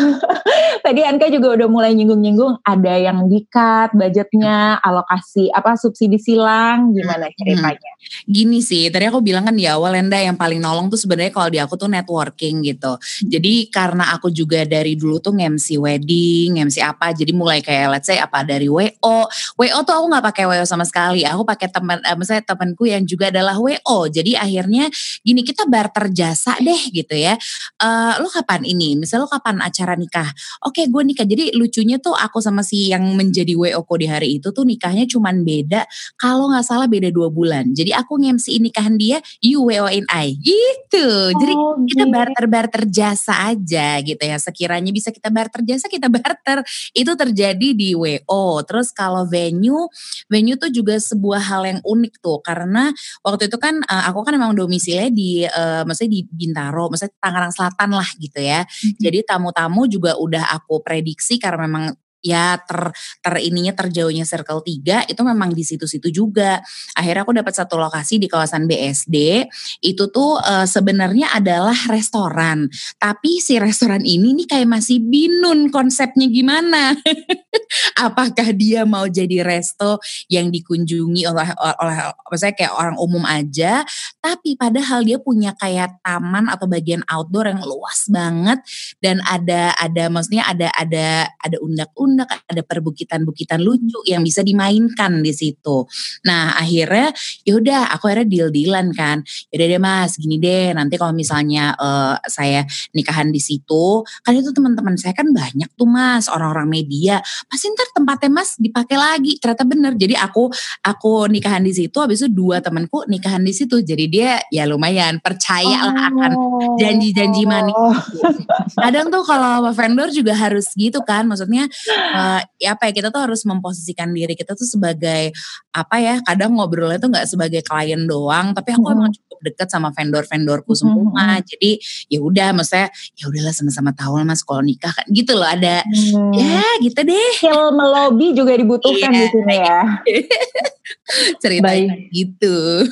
tadi 0.86 1.00
Anka 1.04 1.28
juga 1.28 1.58
udah 1.58 1.68
mulai 1.68 1.92
nyinggung-nyinggung 1.92 2.64
ada 2.64 2.94
yang 2.96 3.28
di-cut 3.28 3.92
budgetnya, 3.92 4.80
alokasi 4.80 5.52
apa 5.52 5.76
subsidi 5.76 6.16
silang 6.16 6.96
gimana 6.96 7.28
ceritanya? 7.36 7.92
Gini 8.24 8.64
sih, 8.64 8.88
tadi 8.88 9.10
aku 9.10 9.20
bilang 9.20 9.44
kan 9.44 9.54
di 9.54 9.68
awal 9.68 9.98
Enda 9.98 10.22
yang 10.22 10.38
paling 10.38 10.62
nolong 10.62 10.88
tuh 10.88 10.96
sebenarnya 10.96 11.32
kalau 11.34 11.48
di 11.52 11.60
aku 11.60 11.74
tuh 11.76 11.90
networking 11.90 12.64
gitu. 12.64 12.96
Jadi 13.26 13.68
karena 13.68 14.14
aku 14.16 14.32
juga 14.32 14.64
dari 14.64 14.96
dulu 14.96 15.20
tuh 15.20 15.36
nge-MC 15.36 15.76
wedding, 15.76 16.56
nge-MC 16.56 16.76
apa, 16.80 17.12
jadi 17.12 17.32
mulai 17.36 17.60
kayak 17.60 17.98
let's 17.98 18.08
say 18.08 18.16
apa 18.16 18.46
dari 18.46 18.70
WO. 18.70 19.28
WO 19.58 19.78
tuh 19.84 19.94
aku 19.94 20.06
nggak 20.08 20.24
pakai 20.32 20.44
WO 20.48 20.64
sama 20.64 20.88
sekali. 20.88 21.26
Aku 21.28 21.44
pakai 21.44 21.68
teman, 21.68 22.00
eh, 22.00 22.16
misalnya 22.16 22.44
temanku 22.66 22.90
yang 22.90 23.06
juga 23.06 23.30
adalah 23.30 23.54
WO. 23.62 24.10
Jadi 24.10 24.34
akhirnya 24.34 24.90
gini 25.22 25.46
kita 25.46 25.70
barter 25.70 26.10
jasa 26.10 26.58
deh 26.58 26.90
gitu 26.90 27.14
ya. 27.14 27.38
Eh 27.78 28.14
lo 28.18 28.26
kapan 28.26 28.66
ini? 28.66 28.98
Misal 28.98 29.22
lo 29.22 29.30
kapan 29.30 29.62
acara 29.62 29.94
nikah? 29.94 30.26
Oke 30.66 30.90
gue 30.90 31.02
nikah. 31.06 31.22
Jadi 31.22 31.54
lucunya 31.54 32.02
tuh 32.02 32.18
aku 32.18 32.42
sama 32.42 32.66
si 32.66 32.90
yang 32.90 33.06
menjadi 33.14 33.54
WO 33.54 33.86
ko 33.86 33.94
di 33.94 34.10
hari 34.10 34.42
itu 34.42 34.50
tuh 34.50 34.66
nikahnya 34.66 35.06
cuman 35.06 35.46
beda 35.46 35.86
kalau 36.18 36.50
nggak 36.50 36.66
salah 36.66 36.90
beda 36.90 37.14
dua 37.14 37.30
bulan. 37.30 37.70
Jadi 37.70 37.94
aku 37.94 38.18
nge-MC 38.18 38.58
nikahan 38.58 38.98
dia, 38.98 39.22
you 39.38 39.62
WO-in 39.62 40.08
I. 40.10 40.34
Gitu. 40.40 41.06
Jadi 41.36 41.52
Oh, 41.56 41.78
kita 41.86 42.04
gitu. 42.06 42.12
barter-barter 42.12 42.82
jasa 42.90 43.52
aja 43.52 44.00
gitu 44.00 44.22
ya. 44.22 44.36
Sekiranya 44.40 44.90
bisa 44.90 45.12
kita 45.12 45.30
barter 45.30 45.62
jasa, 45.62 45.86
kita 45.86 46.10
barter. 46.10 46.64
Itu 46.96 47.14
terjadi 47.14 47.68
di 47.76 47.92
WO. 47.94 48.62
Terus 48.64 48.90
kalau 48.90 49.28
venue, 49.28 49.90
venue 50.30 50.56
tuh 50.56 50.72
juga 50.72 50.96
sebuah 50.96 51.42
hal 51.42 51.62
yang 51.68 51.80
unik 51.84 52.14
tuh. 52.22 52.38
Karena 52.56 52.88
waktu 53.20 53.52
itu 53.52 53.60
kan 53.60 53.84
eh, 53.84 54.04
aku 54.08 54.24
kan 54.24 54.32
memang 54.40 54.56
domisilinya 54.56 55.12
di, 55.12 55.44
eh, 55.44 55.82
maksudnya 55.84 56.12
di 56.16 56.20
Bintaro, 56.24 56.88
maksudnya 56.88 57.12
Tangerang 57.20 57.52
Selatan 57.52 57.90
lah 57.92 58.08
gitu 58.16 58.40
ya. 58.40 58.64
Jadi 58.96 59.20
tamu-tamu 59.28 59.84
juga 59.84 60.16
udah 60.16 60.48
aku 60.56 60.80
prediksi 60.80 61.36
karena 61.36 61.68
memang 61.68 61.92
ya 62.26 62.58
ter 62.58 62.90
ter 63.22 63.34
ininya 63.38 63.70
terjauhnya 63.78 64.26
circle 64.26 64.66
3 64.66 65.06
itu 65.06 65.20
memang 65.22 65.54
di 65.54 65.62
situ-situ 65.62 66.10
juga. 66.10 66.58
Akhirnya 66.98 67.22
aku 67.22 67.34
dapat 67.38 67.54
satu 67.54 67.78
lokasi 67.78 68.18
di 68.18 68.26
kawasan 68.26 68.66
BSD. 68.66 69.46
Itu 69.78 70.10
tuh 70.10 70.42
eh, 70.42 70.66
sebenarnya 70.66 71.30
adalah 71.38 71.76
restoran. 71.86 72.66
Tapi 72.98 73.38
si 73.38 73.62
restoran 73.62 74.02
ini 74.02 74.34
nih 74.42 74.46
kayak 74.50 74.68
masih 74.68 74.98
binun 74.98 75.70
konsepnya 75.70 76.26
gimana. 76.26 76.98
Apakah 78.06 78.50
dia 78.52 78.82
mau 78.82 79.06
jadi 79.06 79.46
resto 79.46 80.02
yang 80.26 80.50
dikunjungi 80.50 81.22
oleh 81.28 81.48
oleh 81.56 81.96
maksudnya 82.26 82.54
kayak 82.56 82.74
orang 82.74 82.96
umum 82.96 83.22
aja, 83.28 83.84
tapi 84.18 84.56
padahal 84.56 85.04
dia 85.04 85.20
punya 85.20 85.52
kayak 85.54 86.00
taman 86.00 86.48
atau 86.48 86.64
bagian 86.66 87.04
outdoor 87.06 87.52
yang 87.52 87.60
luas 87.60 88.08
banget 88.08 88.58
dan 89.04 89.20
ada 89.28 89.76
ada 89.76 90.08
maksudnya 90.08 90.48
ada 90.48 90.72
ada 90.72 91.28
ada 91.28 91.56
undak-undak, 91.60 92.15
ada 92.24 92.62
perbukitan-bukitan 92.64 93.60
lucu 93.60 94.00
yang 94.08 94.24
bisa 94.24 94.40
dimainkan 94.40 95.20
di 95.20 95.32
situ. 95.36 95.84
Nah, 96.24 96.56
akhirnya 96.56 97.12
yaudah 97.44 97.92
aku 97.92 98.08
akhirnya 98.08 98.28
deal-dealan 98.30 98.94
kan. 98.96 99.20
Yaudah 99.52 99.66
deh 99.68 99.80
Mas, 99.82 100.16
gini 100.16 100.40
deh 100.40 100.72
nanti 100.72 100.96
kalau 100.96 101.12
misalnya 101.12 101.76
eh, 101.76 102.16
saya 102.30 102.64
nikahan 102.96 103.28
di 103.28 103.42
situ, 103.42 104.00
kan 104.24 104.32
itu 104.32 104.54
teman-teman 104.56 104.96
saya 104.96 105.12
kan 105.12 105.28
banyak 105.34 105.68
tuh 105.76 105.88
Mas, 105.88 106.30
orang-orang 106.32 106.70
media. 106.70 107.20
Pasti 107.50 107.68
ntar 107.74 107.88
tempatnya 107.92 108.30
Mas 108.32 108.56
dipakai 108.56 108.96
lagi. 108.96 109.36
Ternyata 109.36 109.64
bener. 109.68 109.92
Jadi 109.98 110.14
aku 110.16 110.48
aku 110.86 111.26
nikahan 111.28 111.60
di 111.66 111.74
situ, 111.74 111.96
habis 111.98 112.22
itu 112.24 112.30
dua 112.32 112.62
temanku 112.62 113.04
nikahan 113.10 113.42
di 113.44 113.52
situ. 113.52 113.82
Jadi 113.82 114.04
dia 114.08 114.40
ya 114.54 114.64
lumayan 114.64 115.18
percaya 115.20 115.90
lah 115.90 116.08
akan 116.12 116.32
Oh. 116.36 116.76
janji-janji 116.78 117.48
manis. 117.48 117.74
kadang 118.84 119.08
tuh 119.08 119.24
kalau 119.24 119.72
vendor 119.72 120.12
juga 120.12 120.36
harus 120.36 120.70
gitu 120.76 121.00
kan 121.02 121.24
maksudnya 121.26 121.66
eh, 122.14 122.40
ya 122.62 122.78
apa 122.78 122.88
ya 122.88 122.92
kita 122.94 123.08
tuh 123.10 123.22
harus 123.26 123.42
memposisikan 123.42 124.14
diri 124.14 124.38
kita 124.38 124.54
tuh 124.54 124.68
sebagai 124.68 125.34
apa 125.74 125.96
ya 125.98 126.14
kadang 126.22 126.54
ngobrolnya 126.54 127.02
tuh 127.02 127.10
nggak 127.10 127.26
sebagai 127.26 127.62
klien 127.66 128.06
doang 128.06 128.54
tapi 128.54 128.74
aku 128.74 128.86
emang 128.92 129.12
cukup 129.36 129.44
deket 129.44 129.68
sama 129.68 129.92
vendor-vendorku 129.92 130.72
Mhm, 130.72 130.80
semua 130.80 131.26
jadi 131.44 131.70
ya 132.08 132.18
udah 132.18 132.48
maksudnya 132.50 132.88
ya 133.12 133.28
udahlah 133.28 133.52
sama-sama 133.52 133.92
tahu 133.92 134.16
lah 134.16 134.24
mas 134.24 134.40
kalau 134.40 134.64
nikah 134.64 134.88
kan 134.88 135.04
gitu 135.08 135.36
loh 135.36 135.44
ada 135.44 135.84
Hmm. 135.86 136.32
ya 136.32 136.64
gitu 136.80 136.96
deh 136.98 137.28
skill 137.36 137.68
melobi 137.70 138.32
juga 138.32 138.56
dibutuhkan 138.56 139.12
Iya. 139.12 139.20
di 139.20 139.26
sini 139.28 139.56
ya. 139.56 139.80
Baik. 141.62 142.10
gitu 142.10 142.86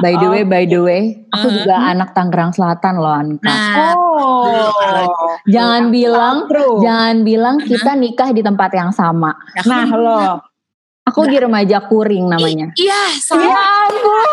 By 0.00 0.14
the 0.14 0.28
way, 0.28 0.42
by 0.44 0.64
the 0.64 0.78
way, 0.78 1.02
aku. 1.28 1.46
Uh. 1.46 1.52
juga 1.52 1.76
anak 1.88 2.12
Tangerang 2.12 2.52
Selatan 2.52 2.94
loh 2.96 3.10
Anka. 3.10 3.42
nah 3.42 3.92
Oh, 3.96 4.70
Oh. 4.70 5.34
Jangan 5.46 5.88
bilang, 5.88 6.44
jangan 6.78 7.16
bilang 7.22 7.56
kita 7.58 7.96
nikah 7.96 8.30
di 8.30 8.40
tempat 8.40 8.70
yang 8.72 8.92
sama. 8.92 9.32
Ya 9.56 9.62
nah, 9.64 9.88
lo. 9.88 10.20
Aku 11.02 11.24
di 11.24 11.34
remaja 11.34 11.80
kuring 11.82 12.28
namanya. 12.28 12.70
Iya, 12.76 13.02
sama. 13.18 13.42
Ya 13.42 13.56
ampun. 13.82 14.28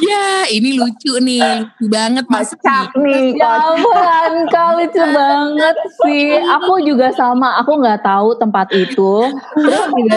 Ya, 0.00 0.48
ini 0.48 0.80
lucu 0.80 1.20
nih, 1.20 1.42
lucu 1.42 1.84
banget 1.92 2.24
Mas. 2.32 2.56
Kocak 2.56 2.96
nih. 2.96 3.36
Ya 3.36 3.68
ampun, 3.68 4.34
kau 4.48 4.70
lucu 4.80 5.02
banget 5.02 5.76
sih. 6.06 6.40
Aku 6.40 6.80
juga 6.80 7.12
sama, 7.12 7.60
aku 7.60 7.76
nggak 7.76 8.00
tahu 8.00 8.32
tempat 8.40 8.72
itu. 8.72 9.12
Terus 9.60 9.84
juga, 9.92 10.16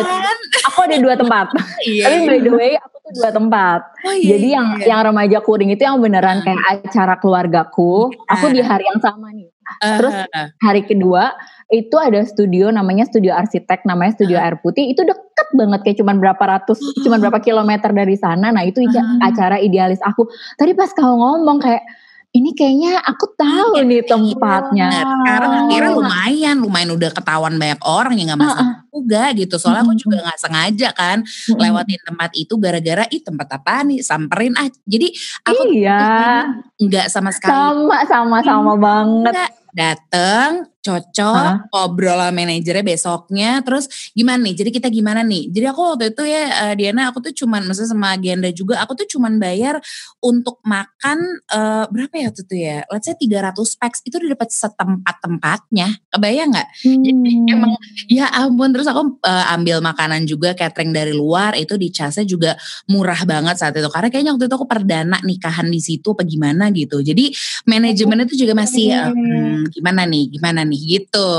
aku 0.72 0.80
ada 0.88 0.98
dua 1.04 1.16
tempat. 1.20 1.46
Iya, 1.84 2.04
Tapi 2.08 2.18
by 2.30 2.40
the 2.40 2.52
way, 2.56 2.72
aku 2.80 2.96
tuh 3.02 3.12
dua 3.20 3.30
tempat. 3.36 3.80
Oh, 4.08 4.16
iya, 4.16 4.38
Jadi 4.38 4.48
yang 4.56 4.68
iya. 4.80 4.86
yang 4.96 5.00
remaja 5.12 5.38
kuring 5.44 5.76
itu 5.76 5.84
yang 5.84 6.00
beneran 6.00 6.40
kayak 6.46 6.64
acara 6.70 7.16
keluargaku. 7.20 8.14
Aku 8.30 8.46
di 8.56 8.64
hari 8.64 8.88
yang 8.88 9.02
sama 9.04 9.36
nih. 9.36 9.53
Terus 9.82 10.16
hari 10.62 10.82
kedua 10.86 11.34
itu 11.74 11.96
ada 11.98 12.22
studio 12.28 12.70
namanya 12.70 13.10
studio 13.10 13.34
arsitek 13.34 13.82
namanya 13.90 14.14
studio 14.14 14.38
air 14.38 14.62
putih 14.62 14.94
itu 14.94 15.02
deket 15.02 15.48
banget 15.58 15.82
kayak 15.82 15.98
cuman 16.02 16.22
berapa 16.22 16.44
ratus 16.44 16.78
cuman 17.02 17.18
berapa 17.18 17.42
kilometer 17.42 17.90
dari 17.90 18.14
sana 18.14 18.54
nah 18.54 18.62
itu 18.62 18.78
acara 19.26 19.58
idealis 19.58 19.98
aku 20.06 20.30
tadi 20.62 20.78
pas 20.78 20.94
kau 20.94 21.18
ngomong 21.18 21.58
kayak 21.58 21.82
ini 22.34 22.50
kayaknya 22.58 22.98
aku 23.06 23.30
tahu 23.38 23.78
iya, 23.78 23.86
nih 23.86 24.02
tempatnya. 24.10 24.90
Sekarang 24.90 25.52
akhirnya 25.54 25.92
lumayan, 25.94 26.56
lumayan 26.66 26.90
udah 26.98 27.14
ketahuan 27.14 27.62
banyak 27.62 27.78
orang 27.86 28.18
yang 28.18 28.34
nggak 28.34 28.42
masalah 28.42 28.66
uh, 28.66 28.74
uh. 28.74 28.90
juga 28.90 29.24
gitu. 29.38 29.56
Soalnya 29.62 29.86
aku 29.86 29.94
juga 30.02 30.18
nggak 30.26 30.40
sengaja 30.42 30.90
kan 30.98 31.22
uh, 31.22 31.58
lewatin 31.62 32.02
tempat 32.02 32.34
itu 32.34 32.54
gara-gara 32.58 33.06
ih 33.14 33.22
tempat 33.22 33.48
apa 33.54 33.86
nih 33.86 34.02
samperin 34.02 34.58
ah. 34.58 34.66
Jadi 34.66 35.14
aku 35.46 35.62
iya. 35.78 36.02
nggak 36.82 37.06
sama 37.14 37.30
sekali. 37.30 37.54
Sama 37.54 37.98
sama 38.10 38.38
sama 38.42 38.74
banget. 38.82 39.62
Dateng 39.74 40.73
cocok, 40.84 41.32
huh? 41.32 41.58
ngobrol 41.72 42.20
sama 42.20 42.36
manajernya 42.36 42.84
besoknya, 42.84 43.64
terus 43.64 44.12
gimana 44.12 44.44
nih? 44.44 44.54
Jadi 44.60 44.70
kita 44.76 44.92
gimana 44.92 45.24
nih? 45.24 45.48
Jadi 45.48 45.66
aku 45.72 45.82
waktu 45.96 46.12
itu 46.12 46.24
ya 46.28 46.44
uh, 46.68 46.74
Diana, 46.76 47.08
aku 47.08 47.24
tuh 47.24 47.32
cuman, 47.32 47.64
maksudnya 47.64 47.96
sama 47.96 48.12
agenda 48.12 48.52
juga, 48.52 48.84
aku 48.84 49.00
tuh 49.00 49.08
cuman 49.16 49.40
bayar 49.40 49.80
untuk 50.20 50.60
makan 50.68 51.40
uh, 51.56 51.88
berapa 51.88 52.12
ya 52.20 52.28
waktu 52.30 52.44
itu 52.44 52.56
ya? 52.60 52.78
Let's 52.92 53.08
say 53.08 53.16
300 53.16 53.80
packs 53.80 54.04
itu 54.04 54.20
udah 54.20 54.30
dapat 54.36 54.50
setempat-tempatnya, 54.52 55.88
kebayang 56.12 56.52
nggak? 56.52 56.68
Hmm. 56.84 57.00
Jadi 57.00 57.32
emang 57.48 57.72
ya 58.12 58.28
ampun, 58.36 58.76
terus 58.76 58.88
aku 58.92 59.24
uh, 59.24 59.46
ambil 59.56 59.80
makanan 59.80 60.28
juga 60.28 60.52
catering 60.52 60.92
dari 60.92 61.16
luar, 61.16 61.56
itu 61.56 61.80
di 61.80 61.96
casnya 61.96 62.28
juga 62.28 62.60
murah 62.92 63.24
banget 63.24 63.56
saat 63.56 63.72
itu, 63.80 63.88
karena 63.88 64.12
kayaknya 64.12 64.36
waktu 64.36 64.52
itu 64.52 64.56
aku 64.60 64.68
perdana 64.68 65.18
nikahan 65.24 65.72
di 65.72 65.80
situ 65.80 66.12
apa 66.12 66.28
gimana 66.28 66.68
gitu. 66.76 67.00
Jadi 67.00 67.32
manajemen 67.72 68.28
itu 68.28 68.44
juga 68.44 68.52
masih 68.60 68.92
um, 69.00 69.64
gimana 69.72 70.04
nih, 70.04 70.28
gimana 70.28 70.68
nih? 70.68 70.73
Nih 70.74 70.82
gitu. 70.98 71.30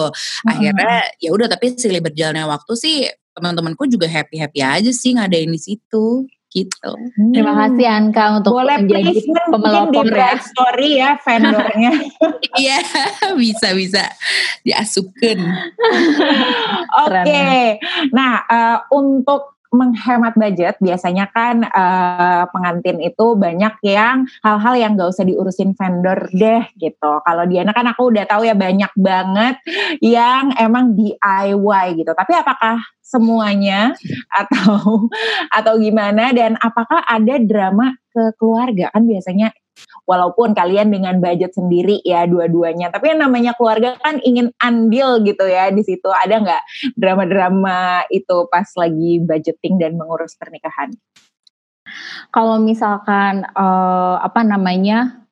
Akhirnya 0.47 1.03
ya 1.19 1.35
udah 1.35 1.51
tapi 1.51 1.75
seiring 1.75 2.07
berjalannya 2.07 2.47
waktu 2.47 2.73
sih 2.79 2.97
teman-temanku 3.35 3.91
juga 3.91 4.07
happy 4.07 4.39
happy 4.39 4.63
aja 4.63 4.91
sih 4.95 5.19
ngadain 5.19 5.51
di 5.51 5.59
situ 5.59 6.31
gitu. 6.55 6.93
Terima 7.35 7.67
kasih 7.67 7.87
Anka 7.91 8.39
untuk 8.39 8.55
Boleh 8.55 8.79
menjadi 8.79 9.11
pemelopor 9.51 10.07
ya. 10.07 10.39
story 10.39 11.03
ya 11.03 11.19
vendornya. 11.19 11.93
Iya 12.55 12.79
bisa 13.35 13.75
bisa 13.75 14.07
diasupkan. 14.63 15.43
Oke, 17.03 17.19
okay. 17.27 17.83
nah 18.15 18.47
uh, 18.47 18.79
untuk 18.95 19.54
menghemat 19.75 20.39
budget 20.39 20.79
biasanya 20.79 21.27
kan 21.35 21.67
uh, 21.67 22.47
pengantin 22.55 23.03
itu 23.03 23.35
banyak 23.35 23.75
yang 23.83 24.25
hal-hal 24.41 24.75
yang 24.79 24.95
gak 24.95 25.11
usah 25.11 25.27
diurusin 25.27 25.75
vendor 25.75 26.31
deh 26.31 26.63
gitu. 26.79 27.13
Kalau 27.27 27.45
Diana 27.51 27.75
kan 27.75 27.91
aku 27.91 28.15
udah 28.15 28.25
tahu 28.25 28.47
ya 28.47 28.55
banyak 28.55 28.93
banget 28.95 29.59
yang 29.99 30.55
emang 30.55 30.95
DIY 30.95 31.87
gitu. 31.99 32.13
Tapi 32.15 32.33
apakah 32.39 32.79
semuanya 33.05 33.93
atau 34.41 35.11
atau 35.53 35.75
gimana 35.77 36.33
dan 36.33 36.57
apakah 36.63 37.05
ada 37.05 37.37
drama 37.43 37.93
ke 38.15 38.33
keluarga 38.39 38.95
kan 38.95 39.05
biasanya 39.05 39.51
walaupun 40.05 40.53
kalian 40.53 40.93
dengan 40.93 41.19
budget 41.19 41.57
sendiri 41.57 42.01
ya 42.05 42.29
dua-duanya. 42.29 42.93
Tapi 42.93 43.15
yang 43.15 43.25
namanya 43.25 43.57
keluarga 43.57 43.97
kan 43.99 44.21
ingin 44.23 44.53
andil 44.61 45.23
gitu 45.25 45.45
ya 45.49 45.73
di 45.73 45.83
situ. 45.83 46.09
Ada 46.09 46.45
nggak 46.45 46.63
drama-drama 46.95 48.05
itu 48.13 48.47
pas 48.53 48.69
lagi 48.77 49.23
budgeting 49.25 49.81
dan 49.81 49.97
mengurus 49.97 50.37
pernikahan? 50.37 50.93
Kalau 52.35 52.59
misalkan 52.59 53.47
uh, 53.55 54.19
apa 54.19 54.43
namanya 54.43 55.24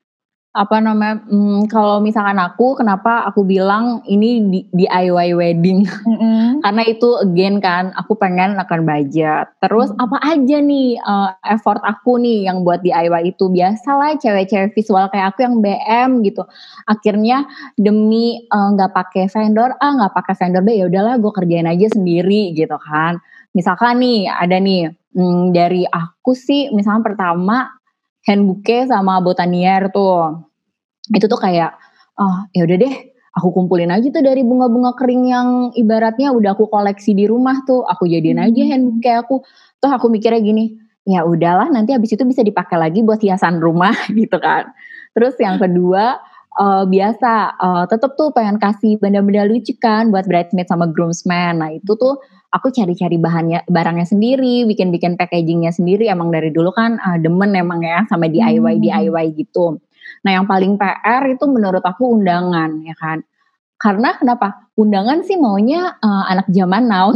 apa 0.52 0.84
namanya 0.84 1.24
hmm, 1.32 1.64
kalau 1.72 2.04
misalkan 2.04 2.36
aku 2.36 2.76
kenapa 2.76 3.24
aku 3.24 3.40
bilang 3.40 4.04
ini 4.04 4.44
di, 4.52 4.60
DIY 4.76 5.32
wedding? 5.32 5.88
Mm-hmm. 5.88 6.44
karena 6.64 6.82
itu 6.84 7.08
again 7.24 7.56
kan 7.56 7.88
aku 7.96 8.20
pengen 8.20 8.60
akan 8.60 8.84
budget. 8.84 9.48
Terus 9.64 9.88
mm-hmm. 9.88 10.04
apa 10.04 10.16
aja 10.20 10.56
nih 10.60 10.88
uh, 11.00 11.32
effort 11.48 11.80
aku 11.80 12.20
nih 12.20 12.52
yang 12.52 12.68
buat 12.68 12.84
DIY 12.84 13.32
itu? 13.32 13.48
Biasalah 13.48 14.20
cewek-cewek 14.20 14.76
visual 14.76 15.08
kayak 15.08 15.32
aku 15.32 15.40
yang 15.40 15.64
BM 15.64 16.20
gitu. 16.20 16.44
Akhirnya 16.84 17.48
demi 17.80 18.44
eh, 18.44 18.68
nggak 18.76 18.92
uh, 18.92 18.94
pakai 18.94 19.32
vendor 19.32 19.72
ah 19.80 19.92
nggak 19.96 20.12
pakai 20.12 20.34
vendor 20.36 20.62
B 20.68 20.76
ya 20.76 20.84
udahlah 20.92 21.16
gue 21.16 21.32
kerjain 21.32 21.64
aja 21.64 21.88
sendiri 21.88 22.52
gitu 22.52 22.76
kan. 22.76 23.16
Misalkan 23.56 24.04
nih 24.04 24.28
ada 24.28 24.60
nih 24.60 24.92
hmm, 25.16 25.56
dari 25.56 25.88
aku 25.88 26.36
sih 26.36 26.68
misalkan 26.76 27.08
pertama 27.08 27.72
hand 28.26 28.42
bouquet 28.46 28.88
sama 28.90 29.18
botanier 29.22 29.90
tuh. 29.90 30.42
Itu 31.10 31.26
tuh 31.26 31.40
kayak 31.40 31.74
oh 32.18 32.36
ya 32.52 32.64
udah 32.68 32.76
deh 32.78 32.94
aku 33.32 33.48
kumpulin 33.52 33.88
aja 33.88 34.04
tuh 34.12 34.20
dari 34.20 34.44
bunga-bunga 34.44 34.92
kering 34.96 35.24
yang 35.32 35.48
ibaratnya 35.72 36.32
udah 36.36 36.52
aku 36.52 36.68
koleksi 36.68 37.16
di 37.16 37.24
rumah 37.24 37.64
tuh 37.64 37.84
aku 37.88 38.04
jadiin 38.04 38.36
hmm. 38.36 38.48
aja 38.52 38.62
hand 38.68 38.84
bouquet 38.92 39.16
aku 39.16 39.40
tuh 39.80 39.90
aku 39.90 40.06
mikirnya 40.12 40.40
gini 40.44 40.76
ya 41.08 41.26
udahlah 41.26 41.66
nanti 41.72 41.96
habis 41.96 42.12
itu 42.14 42.22
bisa 42.22 42.44
dipakai 42.44 42.78
lagi 42.78 43.00
buat 43.02 43.18
hiasan 43.18 43.58
rumah 43.58 43.96
gitu 44.20 44.36
kan 44.36 44.70
terus 45.16 45.34
yang 45.40 45.56
kedua 45.56 46.20
uh, 46.60 46.84
biasa 46.84 47.32
uh, 47.56 47.84
tetep 47.88 48.14
tuh 48.14 48.30
pengen 48.36 48.60
kasih 48.60 49.00
benda-benda 49.00 49.48
lucu 49.48 49.74
kan 49.80 50.12
buat 50.12 50.28
bridesmaid 50.28 50.68
sama 50.68 50.86
groomsman 50.92 51.58
nah 51.64 51.70
itu 51.72 51.96
tuh 51.96 52.20
aku 52.52 52.68
cari-cari 52.68 53.16
bahannya 53.16 53.64
barangnya 53.66 54.06
sendiri, 54.06 54.68
bikin-bikin 54.68 55.16
packagingnya 55.16 55.72
sendiri. 55.72 56.06
Emang 56.12 56.28
dari 56.28 56.52
dulu 56.52 56.70
kan 56.70 57.00
uh, 57.00 57.18
demen 57.18 57.56
emang 57.56 57.80
ya 57.80 58.04
sama 58.06 58.28
DIY 58.28 58.60
hmm. 58.60 58.82
DIY 58.84 59.26
gitu. 59.40 59.80
Nah 60.22 60.30
yang 60.36 60.46
paling 60.46 60.76
PR 60.76 61.24
itu 61.32 61.44
menurut 61.48 61.82
aku 61.82 62.12
undangan 62.12 62.84
ya 62.84 62.94
kan. 62.94 63.24
Karena 63.80 64.14
kenapa? 64.14 64.70
Undangan 64.78 65.26
sih 65.26 65.34
maunya 65.34 65.98
uh, 65.98 66.24
anak 66.30 66.46
zaman 66.54 66.86
now. 66.86 67.10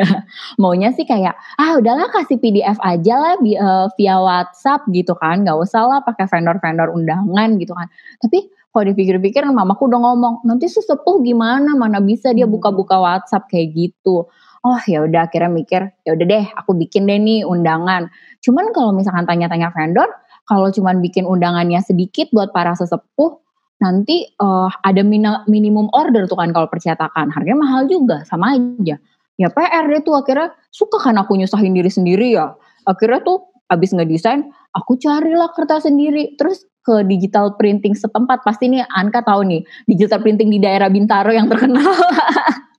maunya 0.62 0.94
sih 0.94 1.02
kayak 1.02 1.34
ah 1.58 1.74
udahlah 1.74 2.06
kasih 2.14 2.38
PDF 2.38 2.78
aja 2.86 3.14
lah 3.18 3.34
uh, 3.40 3.90
via 3.98 4.16
WhatsApp 4.22 4.86
gitu 4.94 5.18
kan. 5.18 5.42
Gak 5.42 5.58
usah 5.58 5.82
lah 5.90 5.98
pakai 6.06 6.30
vendor-vendor 6.30 6.94
undangan 6.94 7.58
gitu 7.58 7.74
kan. 7.74 7.90
Tapi 8.22 8.46
kalau 8.70 8.90
dipikir-pikir 8.90 9.42
mamaku 9.46 9.86
udah 9.86 10.00
ngomong 10.02 10.34
nanti 10.46 10.66
sesepuh 10.66 11.22
gimana 11.22 11.78
mana 11.78 11.98
bisa 11.98 12.30
dia 12.30 12.46
hmm. 12.46 12.54
buka-buka 12.58 12.98
WhatsApp 12.98 13.50
kayak 13.50 13.74
gitu 13.74 14.30
oh 14.64 14.80
ya 14.88 15.04
udah 15.04 15.28
akhirnya 15.28 15.52
mikir 15.52 15.82
ya 16.08 16.16
udah 16.16 16.26
deh 16.26 16.44
aku 16.56 16.72
bikin 16.74 17.04
deh 17.04 17.20
nih 17.20 17.44
undangan. 17.44 18.08
Cuman 18.40 18.72
kalau 18.72 18.96
misalkan 18.96 19.28
tanya-tanya 19.28 19.70
vendor 19.70 20.08
kalau 20.48 20.72
cuman 20.72 21.04
bikin 21.04 21.28
undangannya 21.28 21.80
sedikit 21.84 22.32
buat 22.32 22.50
para 22.52 22.72
sesepuh 22.72 23.40
nanti 23.84 24.24
uh, 24.40 24.72
ada 24.80 25.04
minimum 25.44 25.92
order 25.92 26.24
tuh 26.24 26.40
kan 26.40 26.50
kalau 26.56 26.68
percetakan. 26.72 27.28
Harganya 27.28 27.60
mahal 27.60 27.84
juga 27.84 28.24
sama 28.24 28.56
aja. 28.56 28.96
Ya 29.36 29.48
PR 29.52 29.84
deh 29.90 30.00
tuh 30.00 30.16
akhirnya 30.16 30.56
suka 30.72 30.96
kan 31.02 31.20
aku 31.20 31.36
nyusahin 31.36 31.76
diri 31.76 31.92
sendiri 31.92 32.32
ya. 32.32 32.56
Akhirnya 32.88 33.20
tuh 33.20 33.44
abis 33.68 33.92
ngedesain 33.92 34.48
aku 34.72 34.96
carilah 34.96 35.52
kertas 35.52 35.84
sendiri. 35.84 36.40
Terus 36.40 36.64
ke 36.84 37.00
digital 37.08 37.56
printing 37.56 37.96
setempat 37.96 38.44
pasti 38.44 38.68
nih 38.68 38.84
Anka 38.92 39.24
tahu 39.24 39.40
nih 39.48 39.64
digital 39.88 40.20
printing 40.20 40.52
di 40.52 40.60
daerah 40.60 40.88
Bintaro 40.88 41.32
yang 41.32 41.48
terkenal. 41.48 41.92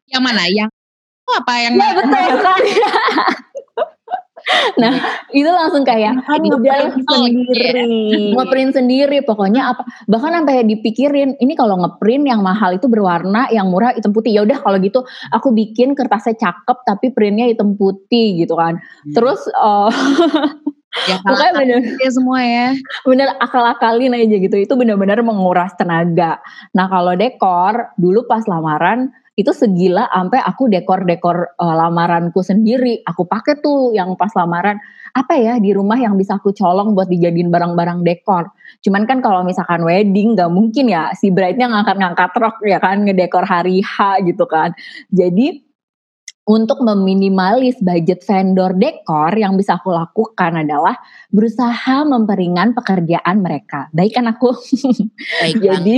Yang 0.06 0.21
mana? 0.21 0.45
Yang 0.45 0.69
apa 1.26 1.54
yang 1.58 1.74
ya 1.78 1.90
betul. 1.98 2.24
sekali 2.38 2.72
nah 4.82 4.94
itu 5.34 5.50
langsung 5.50 5.82
kayak 5.82 6.22
ngeprint 6.22 7.02
sendiri. 7.10 8.34
ngeprint 8.38 8.72
sendiri 8.78 9.18
pokoknya 9.26 9.74
apa 9.74 9.82
bahkan 10.06 10.42
sampai 10.42 10.62
dipikirin 10.70 11.34
ini 11.42 11.58
kalau 11.58 11.82
ngeprint 11.82 12.30
yang 12.30 12.46
mahal 12.46 12.78
itu 12.78 12.86
berwarna 12.86 13.50
yang 13.50 13.70
murah 13.74 13.98
hitam 13.98 14.14
putih. 14.14 14.38
Ya 14.38 14.46
udah 14.46 14.62
kalau 14.62 14.78
gitu 14.78 15.02
aku 15.34 15.50
bikin 15.50 15.98
kertasnya 15.98 16.38
cakep 16.38 16.78
tapi 16.86 17.10
printnya 17.10 17.50
hitam 17.50 17.74
putih 17.74 18.46
gitu 18.46 18.54
kan. 18.54 18.78
Hmm. 18.78 19.14
terus 19.18 19.42
uh, 19.58 19.90
ya 21.10 21.18
pokoknya 21.26 21.54
bener 21.58 21.80
ya 21.98 22.10
semua 22.14 22.40
ya. 22.46 22.68
bener 23.02 23.28
akal-akalin 23.42 24.14
aja 24.14 24.38
gitu. 24.38 24.56
Itu 24.62 24.78
bener-bener 24.78 25.26
menguras 25.26 25.74
tenaga. 25.74 26.38
Nah 26.78 26.86
kalau 26.86 27.18
dekor 27.18 27.98
dulu 27.98 28.30
pas 28.30 28.46
lamaran 28.46 29.10
itu 29.36 29.52
segila 29.52 30.08
sampai 30.15 30.39
aku 30.39 30.71
dekor-dekor 30.71 31.60
uh, 31.60 31.76
lamaranku 31.76 32.39
sendiri. 32.39 33.04
Aku 33.04 33.28
pakai 33.28 33.60
tuh 33.60 33.91
yang 33.91 34.15
pas 34.15 34.32
lamaran 34.32 34.80
apa 35.12 35.36
ya 35.36 35.60
di 35.60 35.76
rumah 35.76 36.00
yang 36.00 36.15
bisa 36.15 36.39
aku 36.39 36.56
colong 36.56 36.95
buat 36.95 37.12
dijadiin 37.12 37.52
barang-barang 37.52 38.04
dekor. 38.08 38.48
Cuman 38.80 39.04
kan 39.04 39.19
kalau 39.19 39.43
misalkan 39.43 39.84
wedding 39.84 40.39
nggak 40.39 40.52
mungkin 40.52 40.88
ya 40.88 41.12
si 41.15 41.36
bride-nya 41.36 41.67
ngangkat-ngangkat 41.67 42.32
rok 42.39 42.56
ya 42.63 42.80
kan 42.80 43.04
ngedekor 43.04 43.43
hari 43.43 43.84
H 43.84 44.24
gitu 44.24 44.48
kan. 44.48 44.71
Jadi 45.12 45.64
untuk 46.45 46.77
meminimalis 46.86 47.73
budget 47.81 48.21
vendor 48.21 48.77
dekor 48.77 49.34
yang 49.34 49.58
bisa 49.58 49.81
aku 49.81 49.89
lakukan 49.89 50.62
adalah 50.62 50.93
berusaha 51.34 52.05
memperingan 52.05 52.77
pekerjaan 52.77 53.41
mereka. 53.41 53.89
Baik 53.89 54.21
kan 54.21 54.29
aku? 54.29 54.53
Baik 55.41 55.58
jadi 55.65 55.97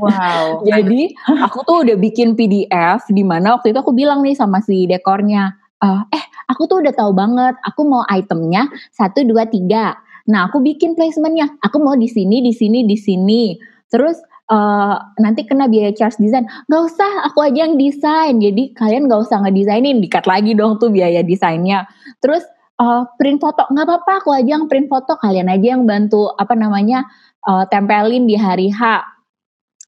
wow. 0.00 0.44
jadi 0.68 1.12
aku 1.44 1.58
tuh 1.68 1.84
udah 1.84 1.96
bikin 2.00 2.32
PDF 2.32 3.04
di 3.12 3.20
mana 3.20 3.60
waktu 3.60 3.76
itu 3.76 3.78
aku 3.84 3.92
bilang 3.92 4.24
nih 4.24 4.32
sama 4.32 4.64
si 4.64 4.88
dekornya, 4.88 5.52
uh, 5.84 6.08
eh 6.08 6.24
aku 6.48 6.64
tuh 6.64 6.80
udah 6.80 6.96
tahu 6.96 7.12
banget, 7.12 7.54
aku 7.60 7.84
mau 7.84 8.02
itemnya 8.08 8.72
satu 8.96 9.28
dua 9.28 9.44
tiga. 9.44 9.92
Nah 10.24 10.48
aku 10.48 10.64
bikin 10.64 10.96
placementnya, 10.96 11.52
aku 11.60 11.76
mau 11.84 12.00
di 12.00 12.08
sini, 12.08 12.40
di 12.40 12.56
sini, 12.56 12.88
di 12.88 12.96
sini. 12.96 13.60
Terus 13.92 14.16
uh, 14.52 14.94
nanti 15.16 15.48
kena 15.48 15.66
biaya 15.66 15.96
charge 15.96 16.20
desain. 16.20 16.44
Gak 16.68 16.82
usah, 16.92 17.32
aku 17.32 17.40
aja 17.40 17.64
yang 17.64 17.80
desain. 17.80 18.36
Jadi 18.36 18.76
kalian 18.76 19.08
gak 19.08 19.24
usah 19.24 19.40
ngedesainin, 19.40 20.04
dikat 20.04 20.28
lagi 20.28 20.52
dong 20.52 20.76
tuh 20.76 20.92
biaya 20.92 21.24
desainnya. 21.24 21.88
Terus 22.20 22.44
uh, 22.76 23.08
print 23.16 23.40
foto, 23.40 23.64
nggak 23.72 23.86
apa-apa, 23.88 24.12
aku 24.20 24.30
aja 24.36 24.60
yang 24.60 24.68
print 24.68 24.92
foto. 24.92 25.16
Kalian 25.16 25.48
aja 25.48 25.78
yang 25.78 25.88
bantu 25.88 26.28
apa 26.36 26.52
namanya 26.52 27.08
uh, 27.48 27.64
tempelin 27.72 28.28
di 28.28 28.36
hari 28.36 28.68
H. 28.68 29.08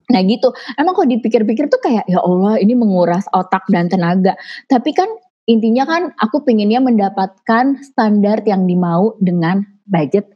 Nah 0.05 0.21
gitu, 0.29 0.53
emang 0.77 0.93
kok 0.93 1.09
dipikir-pikir 1.09 1.73
tuh 1.73 1.81
kayak 1.81 2.05
ya 2.05 2.21
Allah 2.21 2.61
ini 2.61 2.77
menguras 2.77 3.25
otak 3.33 3.65
dan 3.73 3.89
tenaga. 3.89 4.37
Tapi 4.69 4.93
kan 4.93 5.09
intinya 5.49 5.89
kan 5.89 6.03
aku 6.21 6.45
pinginnya 6.45 6.81
mendapatkan 6.81 7.81
standar 7.81 8.45
yang 8.45 8.69
dimau 8.69 9.17
dengan 9.21 9.65
budget 9.89 10.29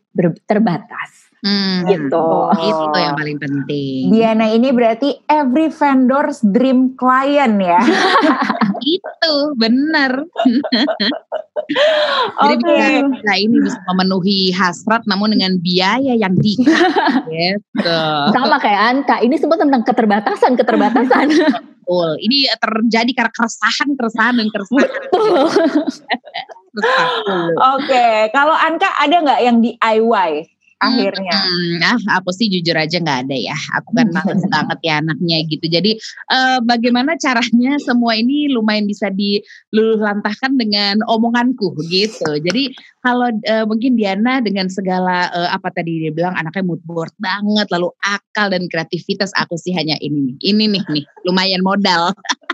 terbatas. 0.49 1.28
Hmm, 1.38 1.87
gitu. 1.87 2.27
Itu 2.59 2.98
yang 2.98 3.14
paling 3.14 3.38
penting. 3.38 4.11
Diana 4.11 4.51
ini 4.51 4.74
berarti 4.74 5.22
every 5.31 5.70
vendor's 5.70 6.42
dream 6.42 6.98
client 6.98 7.62
ya. 7.62 7.79
itu 8.83 9.35
benar. 9.55 10.12
Jadi 12.38 12.64
okay. 12.64 13.05
bisa 13.05 13.33
ini 13.37 13.57
bisa 13.61 13.79
memenuhi 13.92 14.51
hasrat 14.57 15.05
namun 15.05 15.37
dengan 15.37 15.61
biaya 15.61 16.16
yang 16.16 16.35
tinggi. 16.40 16.64
gitu. 17.29 18.03
Sama 18.35 18.57
kayak 18.59 18.83
Anka, 18.94 19.16
ini 19.20 19.37
semua 19.37 19.61
tentang 19.61 19.85
keterbatasan, 19.85 20.57
keterbatasan. 20.57 21.29
Betul. 21.88 22.20
Ini 22.20 22.53
terjadi 22.61 23.11
karena 23.16 23.33
keresahan, 23.33 23.88
keresahan 23.96 24.35
dan 24.37 24.48
keresahan. 24.53 24.90
Betul. 26.68 27.48
Oke, 27.57 27.88
okay. 27.88 28.29
kalau 28.33 28.53
Anka 28.53 28.92
ada 29.01 29.16
nggak 29.24 29.40
yang 29.40 29.57
DIY? 29.64 30.58
Akhirnya? 30.79 31.35
Hmm, 31.35 31.83
ah, 31.83 31.99
aku 32.19 32.31
sih 32.35 32.47
jujur 32.51 32.75
aja 32.75 32.99
nggak 32.99 33.29
ada 33.29 33.37
ya. 33.37 33.57
Aku 33.83 33.95
kan 33.95 34.09
males 34.14 34.43
banget 34.49 34.79
ya 34.83 34.95
anaknya 35.03 35.38
gitu. 35.47 35.67
Jadi 35.67 35.99
uh, 36.31 36.59
bagaimana 36.62 37.19
caranya 37.19 37.79
semua 37.83 38.14
ini 38.19 38.51
lumayan 38.51 38.87
bisa 38.87 39.11
diluluhlantahkan 39.11 40.55
dengan 40.57 41.03
omonganku 41.07 41.75
gitu. 41.91 42.38
Jadi 42.38 42.75
kalau 43.03 43.31
uh, 43.31 43.64
mungkin 43.67 43.99
Diana 43.99 44.41
dengan 44.43 44.67
segala 44.71 45.31
uh, 45.35 45.51
apa 45.55 45.71
tadi 45.75 46.09
dia 46.09 46.12
bilang 46.14 46.35
anaknya 46.35 46.64
mood 46.64 46.83
board 46.87 47.12
banget, 47.19 47.67
lalu 47.75 47.91
akal 48.03 48.51
dan 48.51 48.67
kreativitas 48.71 49.35
aku 49.38 49.59
sih 49.59 49.75
hanya 49.75 49.99
ini 50.03 50.33
nih. 50.33 50.37
Ini 50.55 50.64
nih 50.73 50.85
nih 50.88 51.05
lumayan 51.27 51.62
modal. 51.62 52.14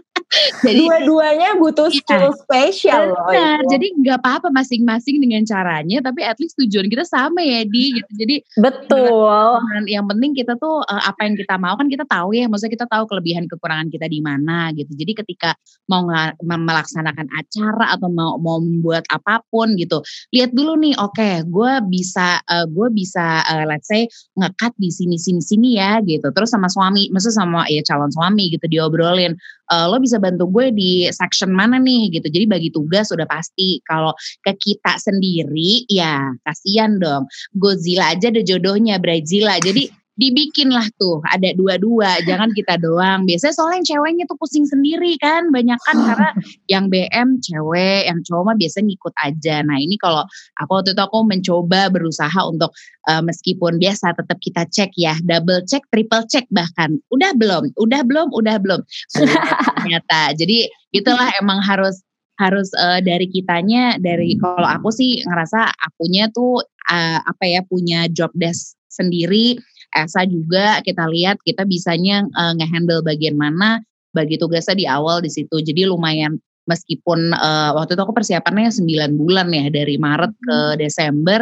jadi 0.64 0.82
dua-duanya 0.86 1.48
butuh 1.60 1.88
iya, 1.90 1.98
skill 2.00 2.30
spesial 2.36 3.02
loh. 3.12 3.30
Jadi 3.68 3.86
nggak 4.00 4.18
apa-apa 4.22 4.48
masing-masing 4.50 5.20
dengan 5.20 5.42
caranya, 5.44 6.00
tapi 6.04 6.24
at 6.24 6.38
least 6.40 6.56
tujuan 6.60 6.88
kita 6.88 7.04
sama 7.06 7.40
ya 7.42 7.64
di 7.66 8.00
gitu. 8.00 8.10
Jadi 8.18 8.36
betul. 8.58 9.60
Yang 9.86 10.04
penting 10.14 10.30
kita 10.36 10.52
tuh 10.58 10.82
uh, 10.84 11.02
apa 11.04 11.26
yang 11.26 11.34
kita 11.36 11.54
mau 11.60 11.74
kan 11.76 11.86
kita 11.88 12.04
tahu 12.08 12.34
ya, 12.36 12.48
maksudnya 12.48 12.74
kita 12.80 12.86
tahu 12.88 13.04
kelebihan 13.08 13.44
kekurangan 13.48 13.88
kita 13.92 14.06
di 14.08 14.20
mana 14.20 14.70
gitu. 14.72 14.90
Jadi 14.94 15.12
ketika 15.24 15.50
mau 15.90 16.06
melaksanakan 16.40 17.28
acara 17.34 17.94
atau 17.94 18.08
mau 18.08 18.36
mau 18.40 18.58
membuat 18.60 19.04
apa 19.12 19.44
pun 19.48 19.76
gitu, 19.76 20.00
lihat 20.32 20.52
dulu 20.52 20.78
nih, 20.80 20.94
oke, 20.98 21.16
okay, 21.16 21.44
gue 21.44 21.72
bisa 21.88 22.40
uh, 22.48 22.66
gue 22.68 22.88
bisa 22.92 23.44
uh, 23.44 23.64
let's 23.68 23.88
say 23.88 24.08
ngekat 24.38 24.72
di 24.80 24.90
sini 24.90 25.16
sini 25.20 25.42
sini 25.42 25.68
ya 25.76 26.00
gitu. 26.02 26.30
Terus 26.32 26.50
sama 26.50 26.68
suami, 26.70 27.12
maksudnya 27.12 27.36
sama 27.44 27.60
ya 27.68 27.82
calon 27.84 28.10
suami 28.10 28.52
gitu 28.52 28.66
diobrolin 28.68 29.36
uh, 29.72 29.86
lo 29.88 29.96
bisa 30.00 30.20
bantu 30.24 30.48
gue 30.48 30.72
di 30.72 30.92
section 31.12 31.52
mana 31.52 31.76
nih 31.76 32.08
gitu. 32.16 32.32
Jadi 32.32 32.48
bagi 32.48 32.68
tugas 32.72 33.12
sudah 33.12 33.28
pasti. 33.28 33.84
Kalau 33.84 34.16
ke 34.40 34.56
kita 34.56 34.96
sendiri 34.96 35.84
ya 35.92 36.32
kasihan 36.40 36.96
dong. 36.96 37.28
Godzilla 37.52 38.16
aja 38.16 38.32
ada 38.32 38.40
jodohnya 38.40 38.96
Brazila. 38.96 39.60
Jadi 39.60 40.03
dibikin 40.14 40.70
lah 40.70 40.86
tuh 40.94 41.18
ada 41.26 41.50
dua-dua 41.58 42.18
jangan 42.28 42.50
kita 42.54 42.78
doang. 42.78 43.26
Biasanya 43.26 43.54
soalnya 43.54 43.76
yang 43.82 43.88
ceweknya 43.88 44.24
tuh 44.30 44.38
pusing 44.38 44.66
sendiri 44.66 45.18
kan 45.18 45.50
banyak 45.50 45.78
kan 45.86 45.96
karena 46.08 46.30
yang 46.70 46.86
BM 46.88 47.42
cewek 47.42 48.06
yang 48.06 48.22
cowok 48.22 48.42
mah 48.52 48.56
biasa 48.58 48.78
ngikut 48.82 49.14
aja. 49.22 49.56
Nah 49.66 49.76
ini 49.78 49.98
kalau 49.98 50.22
aku 50.58 50.70
waktu 50.80 50.94
itu 50.94 51.02
aku 51.02 51.18
mencoba 51.26 51.90
berusaha 51.90 52.40
untuk 52.46 52.70
uh, 53.10 53.22
meskipun 53.22 53.82
biasa 53.82 54.14
tetap 54.14 54.38
kita 54.38 54.62
cek 54.70 54.90
ya 54.94 55.18
double 55.26 55.62
check 55.66 55.82
triple 55.90 56.24
check 56.30 56.46
bahkan. 56.54 56.98
Udah 57.10 57.34
belum 57.34 57.74
udah 57.74 58.00
belum 58.06 58.30
udah 58.30 58.56
belum. 58.62 58.80
Ternyata. 59.82 60.34
Jadi 60.38 60.70
itulah 60.94 61.30
emang 61.42 61.58
harus 61.58 62.02
harus 62.34 62.70
uh, 62.74 62.98
dari 62.98 63.30
kitanya 63.30 63.94
dari 64.02 64.34
kalau 64.42 64.66
aku 64.66 64.90
sih 64.90 65.22
ngerasa 65.22 65.70
akunya 65.70 66.26
tuh 66.34 66.66
uh, 66.90 67.18
apa 67.22 67.44
ya 67.46 67.62
punya 67.62 68.10
job 68.10 68.34
desk 68.34 68.74
sendiri 68.90 69.58
Esa 69.94 70.26
juga 70.26 70.82
kita 70.82 71.06
lihat 71.06 71.38
kita 71.46 71.62
bisanya 71.62 72.26
uh, 72.34 72.52
ngehandle 72.58 73.00
bagian 73.06 73.38
mana 73.38 73.80
bagi 74.14 74.38
tugasnya 74.38 74.74
di 74.74 74.86
awal 74.90 75.22
di 75.22 75.30
situ. 75.30 75.62
Jadi 75.62 75.86
lumayan 75.86 76.38
meskipun 76.66 77.32
uh, 77.34 77.76
waktu 77.78 77.94
itu 77.94 78.02
aku 78.02 78.14
persiapannya 78.16 78.72
9 78.72 79.20
bulan 79.20 79.48
ya 79.54 79.70
dari 79.70 79.96
Maret 80.00 80.32
ke 80.34 80.58
hmm. 80.74 80.78
Desember 80.80 81.40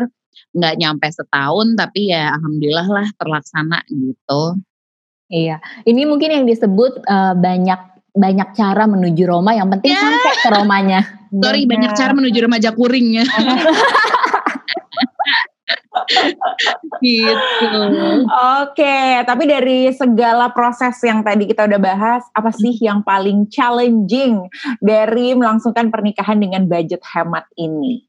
nggak 0.52 0.74
nyampe 0.76 1.08
setahun 1.08 1.80
tapi 1.80 2.12
ya 2.12 2.36
alhamdulillah 2.36 2.88
lah 2.88 3.06
terlaksana 3.16 3.80
gitu. 3.88 4.60
Iya, 5.32 5.64
ini 5.88 6.04
mungkin 6.04 6.28
yang 6.28 6.44
disebut 6.44 7.08
uh, 7.08 7.32
banyak 7.32 7.80
banyak 8.12 8.52
cara 8.52 8.84
menuju 8.84 9.24
Roma 9.24 9.56
yang 9.56 9.72
penting 9.72 9.96
yeah. 9.96 10.04
sampai 10.04 10.32
ke 10.36 10.48
Romanya. 10.52 11.00
Sorry, 11.32 11.64
banyak 11.64 11.96
cara 11.96 12.12
menuju 12.12 12.38
remaja 12.44 12.76
kuring 12.76 13.16
ya. 13.16 13.24
gitu. 17.04 17.72
Oke, 18.62 19.22
tapi 19.24 19.44
dari 19.44 19.92
segala 19.92 20.50
proses 20.50 20.96
yang 21.04 21.20
tadi 21.20 21.48
kita 21.48 21.68
udah 21.68 21.80
bahas, 21.80 22.22
apa 22.32 22.50
sih 22.52 22.74
yang 22.80 23.04
paling 23.04 23.48
challenging 23.52 24.48
dari 24.80 25.36
melangsungkan 25.36 25.92
pernikahan 25.92 26.40
dengan 26.40 26.64
budget 26.66 27.02
hemat 27.04 27.44
ini? 27.60 28.06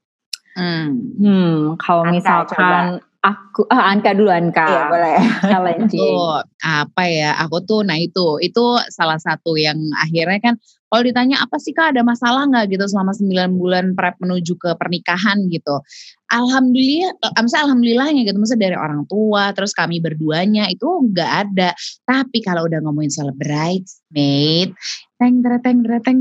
Hmm, 0.53 1.17
hmm 1.17 1.81
kalau 1.81 2.05
misalkan 2.13 2.53
coba 2.53 3.01
aku 3.23 3.65
ah 3.71 3.89
Anka 3.89 4.13
dulu 4.13 4.29
Anka. 4.29 4.67
Iya 4.67 4.81
boleh. 4.91 5.17
Challenging. 5.49 6.13
Oh, 6.13 6.37
apa 6.61 7.03
ya? 7.07 7.33
Aku 7.47 7.63
tuh 7.63 7.81
nah 7.87 7.97
itu 7.97 8.37
itu 8.43 8.63
salah 8.91 9.17
satu 9.17 9.55
yang 9.55 9.79
akhirnya 9.97 10.39
kan 10.43 10.55
kalau 10.93 11.09
ditanya 11.09 11.41
apa 11.41 11.57
sih 11.57 11.73
Kak 11.73 11.97
ada 11.97 12.05
masalah 12.05 12.45
nggak 12.45 12.77
gitu 12.77 12.85
selama 12.85 13.17
9 13.17 13.57
bulan 13.57 13.97
prep 13.97 14.13
menuju 14.21 14.53
ke 14.61 14.77
pernikahan 14.77 15.49
gitu. 15.49 15.81
Alhamdulillah, 16.29 17.17
maksudnya 17.33 17.65
alhamdulillahnya 17.65 18.21
gitu, 18.29 18.37
maksudnya 18.37 18.69
dari 18.69 18.77
orang 18.77 19.01
tua, 19.09 19.49
terus 19.57 19.73
kami 19.73 19.97
berduanya 19.97 20.69
itu 20.69 20.85
nggak 20.85 21.31
ada. 21.49 21.73
Tapi 22.05 22.45
kalau 22.45 22.69
udah 22.69 22.77
ngomongin 22.85 23.09
soal 23.09 23.33
bridesmaid, 23.33 24.69
teng 25.17 25.41
teng 25.41 25.81
teng 25.81 26.17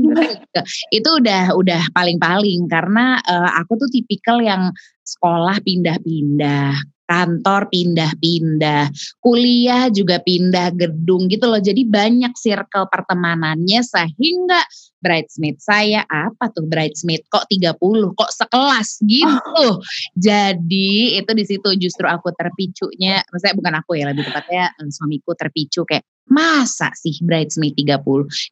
itu 0.89 1.09
udah 1.21 1.53
udah 1.53 1.81
paling-paling 1.93 2.65
karena 2.65 3.21
uh, 3.29 3.61
aku 3.61 3.77
tuh 3.77 3.89
tipikal 3.93 4.41
yang 4.41 4.73
sekolah 5.05 5.61
pindah-pindah, 5.61 6.81
kantor 7.03 7.67
pindah-pindah, 7.69 8.89
kuliah 9.19 9.91
juga 9.91 10.23
pindah 10.23 10.71
gedung 10.73 11.27
gitu 11.27 11.45
loh. 11.47 11.59
Jadi 11.59 11.83
banyak 11.83 12.33
circle 12.35 12.87
pertemanannya 12.87 13.81
sehingga 13.83 14.61
bridesmaid 15.03 15.59
saya 15.59 16.07
apa 16.07 16.47
tuh 16.55 16.63
bridesmaid? 16.63 17.27
Kok 17.27 17.51
30 17.51 18.15
kok 18.15 18.31
sekelas? 18.31 19.03
Gitu. 19.03 19.67
Jadi 20.15 21.19
itu 21.19 21.31
di 21.35 21.43
situ 21.43 21.69
justru 21.75 22.07
aku 22.07 22.31
terpicunya, 22.31 23.19
maksudnya 23.27 23.55
bukan 23.59 23.73
aku 23.83 23.99
ya 23.99 24.07
lebih 24.07 24.23
tepatnya 24.23 24.71
eh, 24.71 24.89
suamiku 24.89 25.35
terpicu 25.35 25.83
kayak 25.83 26.07
Masa 26.23 26.87
sih 26.95 27.19
bridesmaid 27.19 27.75
30? 27.75 27.99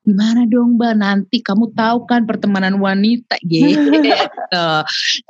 Gimana 0.04 0.44
dong 0.44 0.76
mbak? 0.76 0.92
Nanti 1.00 1.40
kamu 1.40 1.72
tahu 1.72 2.04
kan 2.04 2.28
pertemanan 2.28 2.76
wanita. 2.84 3.40
Gitu. 3.48 4.68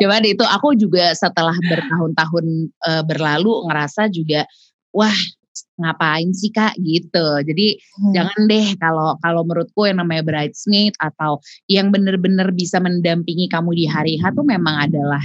Coba 0.02 0.16
deh 0.22 0.34
itu 0.34 0.46
aku 0.46 0.74
juga 0.74 1.14
setelah 1.14 1.54
bertahun-tahun 1.54 2.46
uh, 2.82 3.04
berlalu 3.06 3.70
ngerasa 3.70 4.10
juga 4.10 4.50
wah 4.90 5.14
ngapain 5.82 6.30
sih 6.32 6.54
kak 6.54 6.78
gitu. 6.80 7.42
Jadi 7.42 7.78
hmm. 7.78 8.14
jangan 8.14 8.42
deh 8.46 8.68
kalau 8.78 9.18
kalau 9.20 9.42
menurutku 9.42 9.90
yang 9.90 10.00
namanya 10.00 10.22
bridesmaid 10.22 10.94
atau 11.02 11.42
yang 11.66 11.90
bener-bener 11.90 12.54
bisa 12.54 12.78
mendampingi 12.78 13.50
kamu 13.50 13.74
di 13.74 13.86
hari 13.90 14.16
H 14.22 14.38
tuh 14.38 14.46
memang 14.46 14.88
adalah 14.90 15.22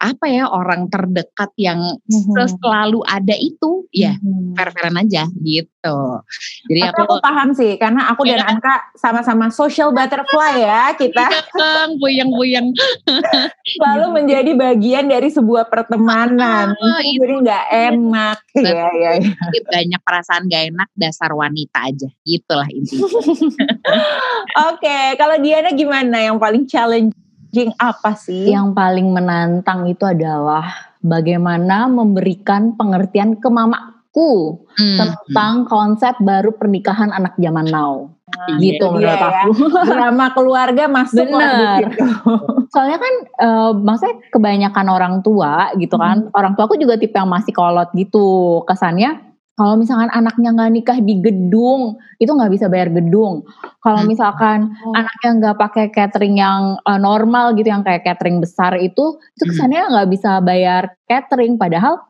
apa 0.00 0.26
ya 0.32 0.48
orang 0.48 0.88
terdekat 0.88 1.52
yang 1.60 1.76
mm-hmm. 2.08 2.48
selalu 2.56 3.04
ada 3.04 3.36
itu 3.36 3.69
ya 3.90 4.14
mm-hmm. 4.16 4.54
fair-fairan 4.54 4.96
aja 5.02 5.26
gitu. 5.42 5.98
Jadi 6.70 6.80
aku, 6.86 7.02
aku 7.10 7.14
paham 7.18 7.50
sih 7.56 7.74
karena 7.74 8.06
aku 8.14 8.22
ya. 8.22 8.38
dan 8.38 8.40
iya. 8.46 8.50
Anka 8.54 8.74
sama-sama 8.94 9.50
social 9.50 9.90
butterfly 9.90 10.62
ya 10.62 10.94
kita. 10.94 11.26
Iya, 11.26 11.98
buyang-buyang. 11.98 12.70
Selalu 13.74 14.06
menjadi 14.22 14.52
bagian 14.54 15.10
dari 15.10 15.28
sebuah 15.30 15.66
pertemanan. 15.66 16.74
Oh, 16.78 17.00
itu 17.02 17.18
jadi 17.18 17.34
nggak 17.42 17.64
enak 17.90 18.38
ya, 18.54 18.86
ya, 18.94 19.10
ya. 19.18 19.32
Banyak 19.66 20.00
perasaan 20.02 20.46
gak 20.46 20.64
enak 20.70 20.88
dasar 20.94 21.34
wanita 21.34 21.90
aja. 21.90 22.08
Itulah 22.22 22.68
intinya. 22.70 23.06
Oke, 24.70 24.86
okay, 24.86 25.06
kalau 25.18 25.36
Diana 25.42 25.74
gimana 25.74 26.22
yang 26.22 26.38
paling 26.38 26.66
challenge 26.70 27.10
challenging 27.50 27.74
apa 27.82 28.14
sih? 28.14 28.46
Yang 28.50 28.68
paling 28.74 29.08
menantang 29.10 29.86
itu 29.90 30.04
adalah 30.06 30.89
bagaimana 31.00 31.88
memberikan 31.88 32.76
pengertian 32.76 33.40
ke 33.40 33.48
mamaku 33.48 34.60
hmm. 34.76 34.98
tentang 35.00 35.64
konsep 35.66 36.16
baru 36.20 36.52
pernikahan 36.54 37.10
anak 37.12 37.34
zaman 37.40 37.68
now. 37.68 38.12
Nah, 38.30 38.62
gitu 38.62 38.84
iya, 38.86 38.94
menurut 38.94 39.18
ya. 39.18 39.28
aku. 39.42 39.50
Drama 39.90 40.26
keluarga 40.30 40.84
masuk 40.86 41.26
Bener. 41.26 41.82
Soalnya 42.70 42.98
kan 43.02 43.14
uh, 43.42 43.72
maksudnya 43.74 44.16
kebanyakan 44.30 44.86
orang 44.86 45.14
tua 45.26 45.74
gitu 45.76 45.98
kan. 45.98 46.30
Hmm. 46.30 46.38
Orang 46.38 46.54
tua 46.54 46.70
aku 46.70 46.78
juga 46.78 46.94
tipe 46.94 47.18
yang 47.18 47.26
masih 47.26 47.50
kolot 47.50 47.90
gitu. 47.98 48.62
Kesannya 48.70 49.29
kalau 49.60 49.76
misalkan 49.76 50.08
anaknya 50.16 50.56
nggak 50.56 50.72
nikah 50.72 50.98
di 51.04 51.20
gedung, 51.20 52.00
itu 52.16 52.32
nggak 52.32 52.48
bisa 52.48 52.72
bayar 52.72 52.88
gedung. 52.88 53.44
Kalau 53.84 54.00
hmm. 54.00 54.08
misalkan 54.08 54.72
oh. 54.72 54.96
anaknya 54.96 55.30
nggak 55.36 55.56
pakai 55.60 55.84
catering 55.92 56.40
yang 56.40 56.80
uh, 56.80 56.96
normal 56.96 57.52
gitu, 57.52 57.68
yang 57.68 57.84
kayak 57.84 58.00
catering 58.00 58.40
besar 58.40 58.80
itu, 58.80 59.20
itu 59.20 59.44
hmm. 59.44 59.50
kesannya 59.52 59.84
nggak 59.92 60.08
bisa 60.08 60.40
bayar 60.40 60.96
catering. 61.04 61.60
Padahal 61.60 62.00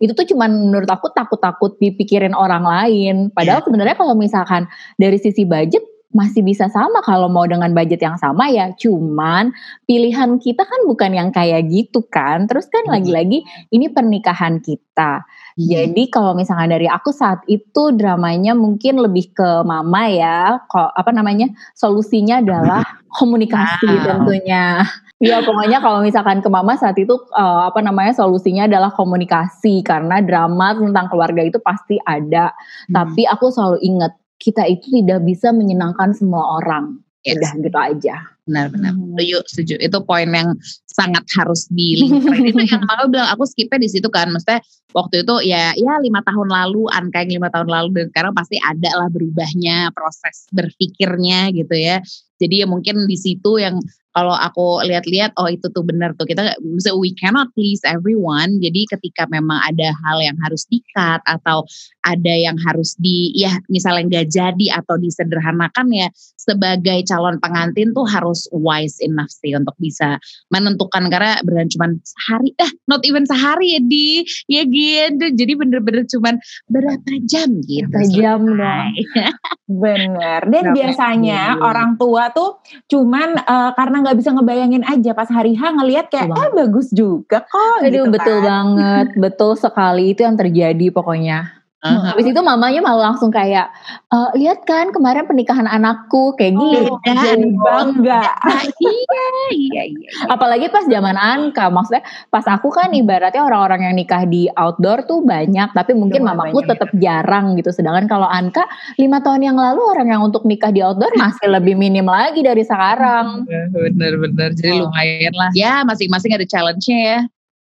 itu 0.00 0.16
tuh 0.16 0.24
cuman 0.24 0.72
menurut 0.72 0.88
aku 0.88 1.12
takut-takut 1.12 1.76
dipikirin 1.84 2.32
orang 2.32 2.64
lain. 2.64 3.28
Padahal 3.28 3.60
yeah. 3.60 3.66
sebenarnya 3.68 3.96
kalau 4.00 4.16
misalkan 4.16 4.64
dari 4.96 5.20
sisi 5.20 5.44
budget 5.44 5.84
masih 6.18 6.42
bisa 6.42 6.66
sama 6.66 6.98
kalau 7.06 7.30
mau 7.30 7.46
dengan 7.46 7.70
budget 7.70 8.02
yang 8.02 8.18
sama 8.18 8.50
ya. 8.50 8.74
Cuman 8.74 9.54
pilihan 9.86 10.42
kita 10.42 10.66
kan 10.66 10.80
bukan 10.90 11.14
yang 11.14 11.30
kayak 11.30 11.70
gitu 11.70 12.02
kan. 12.10 12.50
Terus 12.50 12.66
kan 12.66 12.82
lagi-lagi 12.90 13.46
ini 13.70 13.86
pernikahan 13.86 14.58
kita. 14.58 15.22
Jadi 15.58 16.10
kalau 16.10 16.34
misalnya 16.34 16.78
dari 16.78 16.90
aku 16.90 17.14
saat 17.14 17.42
itu 17.46 17.94
dramanya 17.94 18.54
mungkin 18.58 18.98
lebih 18.98 19.30
ke 19.34 19.62
mama 19.62 20.10
ya. 20.10 20.58
Kok 20.66 20.98
apa 20.98 21.10
namanya? 21.14 21.46
Solusinya 21.78 22.42
adalah 22.42 22.82
komunikasi 23.18 23.86
wow. 23.86 24.02
tentunya. 24.02 24.82
Ya 25.18 25.42
pokoknya 25.42 25.82
kalau 25.82 25.98
misalkan 25.98 26.38
ke 26.38 26.46
mama 26.46 26.78
saat 26.78 26.94
itu 26.94 27.18
uh, 27.34 27.66
apa 27.66 27.82
namanya 27.82 28.14
solusinya 28.14 28.70
adalah 28.70 28.94
komunikasi 28.94 29.82
karena 29.82 30.22
drama 30.22 30.78
tentang 30.78 31.10
keluarga 31.10 31.42
itu 31.42 31.58
pasti 31.58 31.98
ada. 32.06 32.54
Hmm. 32.86 32.94
Tapi 32.94 33.26
aku 33.26 33.50
selalu 33.50 33.82
ingat 33.82 34.14
kita 34.38 34.64
itu 34.70 34.86
tidak 35.02 35.26
bisa 35.26 35.50
menyenangkan 35.50 36.14
semua 36.14 36.62
orang. 36.62 37.02
Yes. 37.26 37.42
Udah 37.42 37.52
gitu 37.60 37.78
aja. 37.78 38.14
Benar-benar. 38.48 38.96
Hmm. 38.96 39.12
Setuju, 39.12 39.38
setuju. 39.50 39.74
Itu 39.82 39.98
poin 40.06 40.30
yang 40.30 40.56
sangat 40.88 41.26
harus 41.36 41.68
dilingkarin. 41.68 42.54
itu 42.54 42.62
yang 42.64 42.82
aku 42.88 43.12
bilang 43.12 43.28
aku 43.34 43.44
skipnya 43.44 43.78
di 43.82 43.90
situ 43.90 44.08
kan. 44.08 44.30
Maksudnya 44.32 44.62
waktu 44.96 45.26
itu 45.26 45.34
ya 45.44 45.74
ya 45.76 46.00
lima 46.00 46.24
tahun 46.24 46.48
lalu, 46.48 46.88
angka 46.88 47.26
yang 47.26 47.42
lima 47.42 47.50
tahun 47.52 47.68
lalu 47.68 47.88
dan 47.92 48.06
sekarang 48.14 48.32
pasti 48.32 48.56
ada 48.62 48.90
lah 48.96 49.08
berubahnya 49.12 49.92
proses 49.92 50.48
berpikirnya 50.54 51.52
gitu 51.52 51.74
ya. 51.76 52.00
Jadi 52.38 52.64
ya 52.64 52.66
mungkin 52.70 53.04
di 53.04 53.18
situ 53.18 53.58
yang 53.60 53.82
kalau 54.18 54.34
aku 54.34 54.82
lihat-lihat 54.82 55.38
oh 55.38 55.46
itu 55.46 55.70
tuh 55.70 55.86
benar 55.86 56.10
tuh. 56.18 56.26
Kita 56.26 56.58
so 56.82 56.98
we 56.98 57.14
cannot 57.14 57.54
please 57.54 57.78
everyone. 57.86 58.58
Jadi 58.58 58.90
ketika 58.90 59.30
memang 59.30 59.62
ada 59.62 59.94
hal 59.94 60.18
yang 60.18 60.34
harus 60.42 60.66
dikat 60.66 61.22
atau 61.22 61.62
ada 62.02 62.34
yang 62.34 62.58
harus 62.66 62.98
di 62.98 63.30
ya 63.38 63.54
misalnya 63.70 64.10
nggak 64.10 64.26
jadi 64.26 64.66
atau 64.82 64.98
disederhanakan 64.98 65.86
ya 65.94 66.10
sebagai 66.34 67.06
calon 67.06 67.38
pengantin 67.38 67.94
tuh 67.94 68.10
harus 68.10 68.50
wise 68.50 68.98
enough 68.98 69.30
sih 69.30 69.54
untuk 69.54 69.78
bisa 69.78 70.18
menentukan. 70.50 71.06
Karena 71.06 71.38
benar 71.46 71.70
cuma 71.70 71.94
sehari 72.02 72.50
eh 72.58 72.70
not 72.90 73.06
even 73.06 73.22
sehari 73.22 73.78
ya 73.78 73.80
di. 73.86 74.26
Ya 74.50 74.66
gitu. 74.66 75.30
Jadi 75.30 75.52
bener-bener 75.54 76.02
cuma 76.10 76.34
berapa 76.66 77.12
jam 77.30 77.62
gitu. 77.62 77.86
Berapa 77.86 78.10
jam 78.10 78.40
dong. 78.50 78.88
Bener. 79.68 80.48
Dan 80.48 80.72
biasanya 80.72 81.60
orang 81.60 82.00
tua 82.00 82.32
tuh 82.32 82.64
cuman 82.88 83.36
uh, 83.44 83.70
karena 83.76 84.00
nggak 84.08 84.24
bisa 84.24 84.32
ngebayangin 84.32 84.84
aja 84.88 85.12
pas 85.12 85.28
hari 85.28 85.52
H 85.52 85.60
ngelihat 85.76 86.08
kayak 86.08 86.32
eh 86.32 86.50
bagus 86.56 86.88
juga 86.88 87.44
kok. 87.44 87.84
Aduh 87.84 88.08
gitu 88.08 88.16
betul 88.16 88.36
kan. 88.40 88.48
banget, 88.48 89.06
betul 89.28 89.52
sekali 89.52 90.16
itu 90.16 90.24
yang 90.24 90.40
terjadi 90.40 90.86
pokoknya. 90.88 91.57
Uh-huh. 91.78 92.10
Habis 92.10 92.34
itu 92.34 92.40
mamanya 92.42 92.82
malah 92.82 93.14
langsung 93.14 93.30
kayak 93.30 93.70
e, 94.10 94.16
lihat 94.34 94.66
kan 94.66 94.90
kemarin 94.90 95.30
pernikahan 95.30 95.62
anakku 95.62 96.34
kayak 96.34 96.58
gitu. 96.58 96.90
Oh, 96.90 96.98
jadi 97.06 97.54
bangga. 97.54 98.34
iya, 98.82 99.26
iya, 99.54 99.82
iya. 99.86 100.10
Apalagi 100.26 100.74
pas 100.74 100.82
zaman 100.90 101.14
Anka, 101.14 101.70
maksudnya 101.70 102.02
pas 102.34 102.42
aku 102.50 102.74
kan 102.74 102.90
ibaratnya 102.90 103.46
orang-orang 103.46 103.86
yang 103.86 103.94
nikah 103.94 104.26
di 104.26 104.50
outdoor 104.58 105.06
tuh 105.06 105.22
banyak, 105.22 105.70
tapi 105.70 105.94
mungkin 105.94 106.26
Cuma 106.26 106.34
mamaku 106.34 106.66
tetap 106.66 106.90
jarang 106.98 107.54
gitu. 107.54 107.70
Sedangkan 107.70 108.10
kalau 108.10 108.26
Anka 108.26 108.66
lima 108.98 109.22
tahun 109.22 109.46
yang 109.46 109.54
lalu 109.54 109.78
orang 109.78 110.10
yang 110.10 110.26
untuk 110.26 110.42
nikah 110.50 110.74
di 110.74 110.82
outdoor 110.82 111.14
masih 111.14 111.46
lebih 111.46 111.78
minim 111.78 112.10
lagi 112.10 112.42
dari 112.42 112.66
sekarang. 112.66 113.46
Bener-bener, 113.70 114.50
jadi 114.58 114.82
oh. 114.82 114.90
lumayan 114.90 115.30
lah. 115.30 115.54
Ya 115.54 115.86
masing-masing 115.86 116.34
ada 116.34 116.42
challenge-nya 116.42 116.98
ya. 116.98 117.20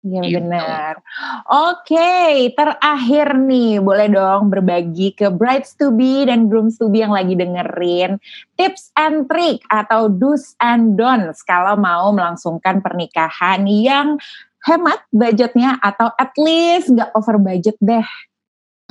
Iya 0.02 0.22
gitu. 0.26 0.34
benar. 0.42 0.98
Oke, 1.46 1.94
okay, 1.94 2.50
terakhir 2.58 3.38
nih 3.38 3.78
boleh 3.78 4.10
dong 4.10 4.50
berbagi 4.50 5.14
ke 5.14 5.30
brides 5.30 5.78
to 5.78 5.94
be 5.94 6.26
dan 6.26 6.50
grooms 6.50 6.74
to 6.82 6.90
be 6.90 7.06
yang 7.06 7.14
lagi 7.14 7.38
dengerin 7.38 8.18
tips 8.58 8.90
and 8.98 9.30
trick 9.30 9.62
atau 9.70 10.10
do's 10.10 10.58
and 10.58 10.98
don'ts 10.98 11.46
kalau 11.46 11.78
mau 11.78 12.10
melangsungkan 12.10 12.82
pernikahan 12.82 13.62
yang 13.70 14.18
hemat 14.66 15.06
budgetnya 15.14 15.78
atau 15.78 16.10
at 16.18 16.34
least 16.34 16.90
gak 16.98 17.14
over 17.14 17.38
budget 17.38 17.78
deh. 17.78 18.06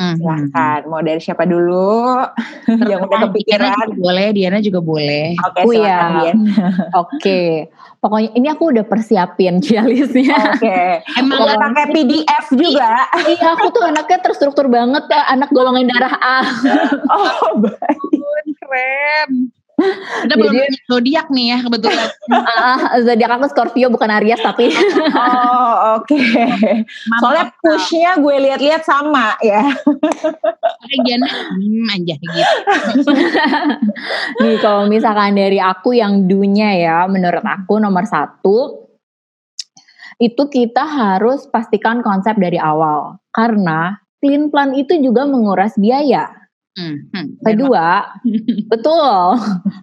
Mm-hmm. 0.01 0.17
Silahkan, 0.17 0.79
mau 0.89 1.01
dari 1.05 1.21
siapa 1.21 1.45
dulu? 1.45 2.17
yang 2.89 3.05
udah 3.05 3.29
kepikiran. 3.29 3.69
Diana 3.69 3.93
boleh, 3.93 4.27
Diana 4.33 4.57
juga 4.57 4.79
boleh. 4.81 5.37
Oke, 5.45 5.61
okay, 5.61 5.77
ya. 5.77 6.01
Oke, 6.17 6.57
okay. 6.97 7.49
pokoknya 8.01 8.29
ini 8.33 8.47
aku 8.49 8.73
udah 8.73 8.81
persiapin 8.81 9.61
cialisnya. 9.61 10.57
Oke. 10.57 10.65
Okay. 10.65 10.89
Emang 11.21 11.45
Pokoknya 11.45 11.57
pakai 11.69 11.85
PDF 11.93 12.45
juga. 12.49 12.89
iya, 13.29 13.47
aku 13.53 13.67
tuh 13.69 13.83
anaknya 13.85 14.19
terstruktur 14.25 14.65
banget, 14.73 15.05
anak 15.05 15.53
golongan 15.53 15.85
darah 15.85 16.15
A. 16.17 16.39
oh, 17.13 17.61
baik. 17.61 18.01
Keren. 18.57 19.53
Kita 20.25 20.33
belum 20.37 20.55
zodiak 20.87 21.27
nih 21.33 21.45
ya 21.53 21.57
kebetulan. 21.65 22.07
Uh, 22.29 22.79
zodiak 23.05 23.31
aku 23.37 23.45
Scorpio 23.51 23.87
bukan 23.89 24.09
Aries 24.21 24.41
tapi. 24.41 24.71
oh 24.71 25.73
oke. 26.01 26.07
Okay. 26.07 26.85
Soalnya 27.19 27.53
pushnya 27.59 28.11
gue 28.17 28.35
lihat-lihat 28.49 28.83
sama 28.85 29.35
ya. 29.41 29.65
Bagian 30.91 31.21
hmm, 31.25 31.93
aja 31.93 32.15
gitu. 32.17 33.11
nih 34.41 34.55
kalau 34.59 34.89
misalkan 34.89 35.37
dari 35.37 35.57
aku 35.61 35.95
yang 35.97 36.25
dunia 36.25 36.73
ya, 36.77 36.97
menurut 37.05 37.43
aku 37.45 37.77
nomor 37.81 38.05
satu 38.05 38.87
itu 40.21 40.43
kita 40.53 40.85
harus 40.85 41.49
pastikan 41.49 42.05
konsep 42.05 42.37
dari 42.37 42.61
awal 42.61 43.17
karena 43.33 43.97
clean 44.21 44.53
plan 44.53 44.77
itu 44.77 44.93
juga 45.01 45.25
menguras 45.25 45.73
biaya. 45.81 46.40
Hmm, 46.71 47.11
hmm, 47.11 47.27
Kedua, 47.43 47.87
betul. 48.71 49.11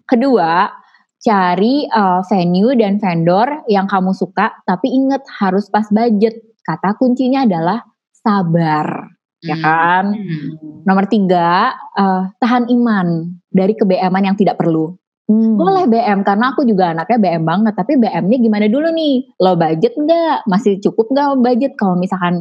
Kedua, 0.08 0.72
cari 1.20 1.84
uh, 1.84 2.24
venue 2.24 2.72
dan 2.78 2.96
vendor 2.96 3.68
yang 3.68 3.84
kamu 3.84 4.16
suka, 4.16 4.56
tapi 4.64 4.88
ingat 4.88 5.20
harus 5.40 5.68
pas 5.68 5.84
budget. 5.92 6.40
Kata 6.64 6.96
kuncinya 6.96 7.44
adalah 7.44 7.84
sabar, 8.12 9.08
ya 9.44 9.52
hmm. 9.52 9.52
ya 9.52 9.56
kan? 9.60 10.04
Hmm. 10.16 10.48
Nomor 10.88 11.04
tiga, 11.12 11.76
uh, 11.96 12.32
tahan 12.40 12.72
iman 12.72 13.36
dari 13.52 13.76
kebeman 13.76 14.24
yang 14.24 14.36
tidak 14.36 14.56
perlu. 14.56 14.96
Hmm. 15.28 15.60
Boleh 15.60 15.84
BM 15.84 16.24
karena 16.24 16.56
aku 16.56 16.64
juga 16.64 16.96
anaknya 16.96 17.20
BM 17.20 17.44
banget, 17.44 17.74
tapi 17.76 18.00
BM-nya 18.00 18.38
gimana 18.40 18.64
dulu 18.64 18.88
nih? 18.88 19.28
Lo 19.44 19.60
budget 19.60 19.92
nggak? 19.92 20.48
Masih 20.48 20.80
cukup 20.80 21.12
nggak 21.12 21.28
budget? 21.44 21.72
Kalau 21.76 22.00
misalkan 22.00 22.40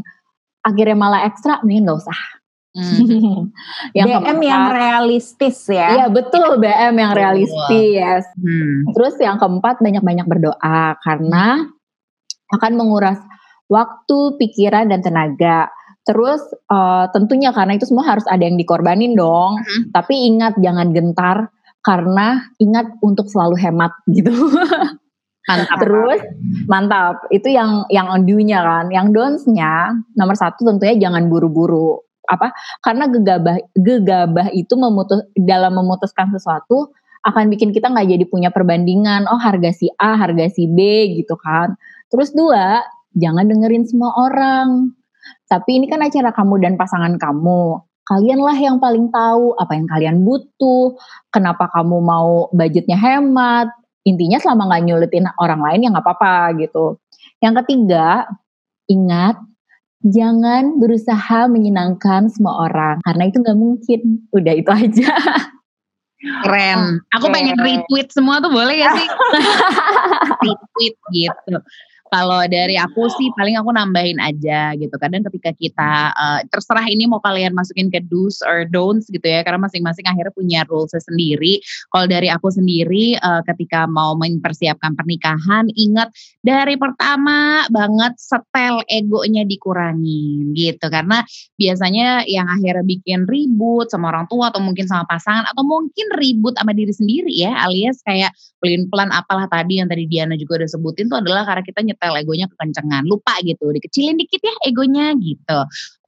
akhirnya 0.63 0.95
malah 0.95 1.27
ekstra, 1.27 1.59
nih 1.67 1.83
nggak 1.83 1.99
usah 1.99 2.15
Hmm. 2.77 3.49
yang 3.97 4.05
BM 4.05 4.21
keempat, 4.21 4.45
yang 4.45 4.63
realistis 4.69 5.57
ya. 5.65 5.89
Iya 5.97 6.05
betul 6.13 6.61
BM 6.61 6.93
yang 6.93 7.13
realistis. 7.17 8.23
Hmm. 8.37 8.85
Terus 8.93 9.17
yang 9.17 9.41
keempat 9.41 9.81
banyak-banyak 9.81 10.29
berdoa 10.29 10.93
karena 11.01 11.65
akan 12.53 12.73
menguras 12.77 13.19
waktu, 13.67 14.39
pikiran 14.39 14.87
dan 14.91 15.03
tenaga. 15.03 15.71
Terus 16.07 16.39
uh, 16.71 17.11
tentunya 17.11 17.51
karena 17.51 17.75
itu 17.75 17.83
semua 17.83 18.07
harus 18.07 18.23
ada 18.31 18.39
yang 18.39 18.55
dikorbanin 18.55 19.13
dong. 19.13 19.59
Mm-hmm. 19.59 19.83
Tapi 19.91 20.15
ingat 20.31 20.53
jangan 20.63 20.95
gentar 20.95 21.51
karena 21.83 22.47
ingat 22.63 22.87
untuk 23.03 23.27
selalu 23.27 23.59
hemat 23.59 23.91
gitu. 24.15 24.31
Mantap. 25.47 25.77
Terus 25.83 26.21
mantap. 26.67 27.15
Itu 27.31 27.51
yang 27.51 27.83
yang 27.91 28.07
on 28.07 28.23
nya 28.23 28.63
kan. 28.63 28.87
Yang 28.87 29.07
downs-nya 29.15 29.99
nomor 30.15 30.35
satu 30.39 30.63
tentunya 30.63 30.95
jangan 31.07 31.27
buru-buru. 31.27 32.06
Apa? 32.27 32.51
Karena 32.83 33.07
gegabah 33.07 33.57
gegabah 33.75 34.47
itu 34.51 34.75
memutus 34.75 35.23
dalam 35.35 35.75
memutuskan 35.79 36.31
sesuatu 36.35 36.91
akan 37.27 37.51
bikin 37.51 37.75
kita 37.75 37.91
nggak 37.91 38.07
jadi 38.07 38.25
punya 38.27 38.49
perbandingan. 38.51 39.27
Oh 39.27 39.39
harga 39.39 39.71
si 39.75 39.91
A, 39.99 40.15
harga 40.15 40.47
si 40.51 40.67
B 40.67 40.79
gitu 41.19 41.35
kan. 41.39 41.75
Terus 42.07 42.31
dua, 42.31 42.83
jangan 43.15 43.47
dengerin 43.47 43.83
semua 43.83 44.15
orang. 44.15 44.95
Tapi 45.47 45.79
ini 45.79 45.91
kan 45.91 45.99
acara 45.99 46.31
kamu 46.31 46.63
dan 46.63 46.73
pasangan 46.79 47.15
kamu. 47.19 47.83
Kalianlah 48.07 48.55
yang 48.55 48.79
paling 48.79 49.11
tahu 49.11 49.51
apa 49.59 49.75
yang 49.75 49.87
kalian 49.91 50.17
butuh, 50.23 50.95
kenapa 51.27 51.67
kamu 51.75 51.99
mau 51.99 52.47
budgetnya 52.55 52.95
hemat, 52.95 53.67
intinya 54.07 54.39
selama 54.39 54.71
nggak 54.71 54.83
nyulitin 54.87 55.27
orang 55.43 55.59
lain 55.59 55.83
ya 55.83 55.89
nggak 55.91 56.05
apa-apa 56.07 56.55
gitu. 56.63 56.95
Yang 57.43 57.53
ketiga, 57.63 58.23
ingat 58.87 59.35
jangan 60.05 60.77
berusaha 60.77 61.49
menyenangkan 61.49 62.29
semua 62.29 62.69
orang 62.69 63.01
karena 63.05 63.23
itu 63.29 63.37
nggak 63.41 63.59
mungkin. 63.59 64.01
Udah 64.33 64.53
itu 64.53 64.69
aja. 64.69 65.11
Keren. 66.17 66.97
Aku 67.13 67.29
pengen 67.29 67.57
retweet 67.61 68.09
semua 68.09 68.41
tuh 68.41 68.49
boleh 68.49 68.81
ya 68.81 68.89
sih? 68.97 69.07
retweet 70.45 70.95
gitu. 71.13 71.57
Kalau 72.07 72.41
dari 72.47 72.79
aku 72.79 73.11
sih 73.19 73.27
paling 73.35 73.59
aku 73.59 73.75
nambahin 73.75 74.15
aja 74.23 74.71
gitu. 74.79 74.95
Kadang 74.95 75.27
ketika 75.27 75.51
kita 75.51 75.91
uh, 76.15 76.39
terserah 76.47 76.87
ini 76.87 77.03
mau 77.03 77.19
kalian 77.19 77.51
masukin 77.51 77.91
ke 77.91 77.99
do's 78.07 78.39
or 78.47 78.63
don'ts 78.63 79.11
gitu 79.11 79.23
ya, 79.23 79.43
karena 79.43 79.59
masing-masing 79.59 80.07
akhirnya 80.07 80.31
punya 80.31 80.61
rules 80.71 80.95
sendiri. 80.95 81.59
Kalau 81.91 82.07
dari 82.07 82.31
aku 82.31 82.47
sendiri 82.47 83.19
uh, 83.19 83.43
ketika 83.43 83.85
mau 83.91 84.15
mempersiapkan 84.15 84.95
pernikahan, 84.95 85.67
ingat 85.75 86.11
dari 86.39 86.79
pertama 86.79 87.67
banget 87.67 88.15
setel 88.15 88.83
egonya 88.87 89.43
dikurangin 89.43 90.55
gitu. 90.55 90.87
Karena 90.87 91.23
biasanya 91.59 92.23
yang 92.23 92.47
akhirnya 92.47 92.87
bikin 92.87 93.27
ribut 93.27 93.91
sama 93.91 94.15
orang 94.15 94.25
tua 94.31 94.49
atau 94.49 94.63
mungkin 94.63 94.87
sama 94.87 95.03
pasangan 95.05 95.43
atau 95.51 95.63
mungkin 95.67 96.07
ribut 96.15 96.55
sama 96.55 96.71
diri 96.71 96.95
sendiri 96.95 97.33
ya, 97.35 97.51
alias 97.67 97.99
kayak 98.07 98.31
pelin 98.63 98.87
pelan 98.87 99.11
apalah 99.11 99.45
tadi 99.51 99.83
yang 99.83 99.91
tadi 99.91 100.07
Diana 100.09 100.33
juga 100.39 100.63
udah 100.63 100.69
sebutin 100.71 101.11
tuh 101.11 101.19
adalah 101.19 101.43
karena 101.43 101.63
kita 101.63 101.81
nyetel 101.97 102.13
egonya 102.21 102.45
kekencengan 102.53 103.09
lupa 103.09 103.33
gitu 103.41 103.73
dikecilin 103.73 104.21
dikit 104.21 104.37
ya 104.45 104.53
egonya 104.69 105.17
gitu 105.17 105.59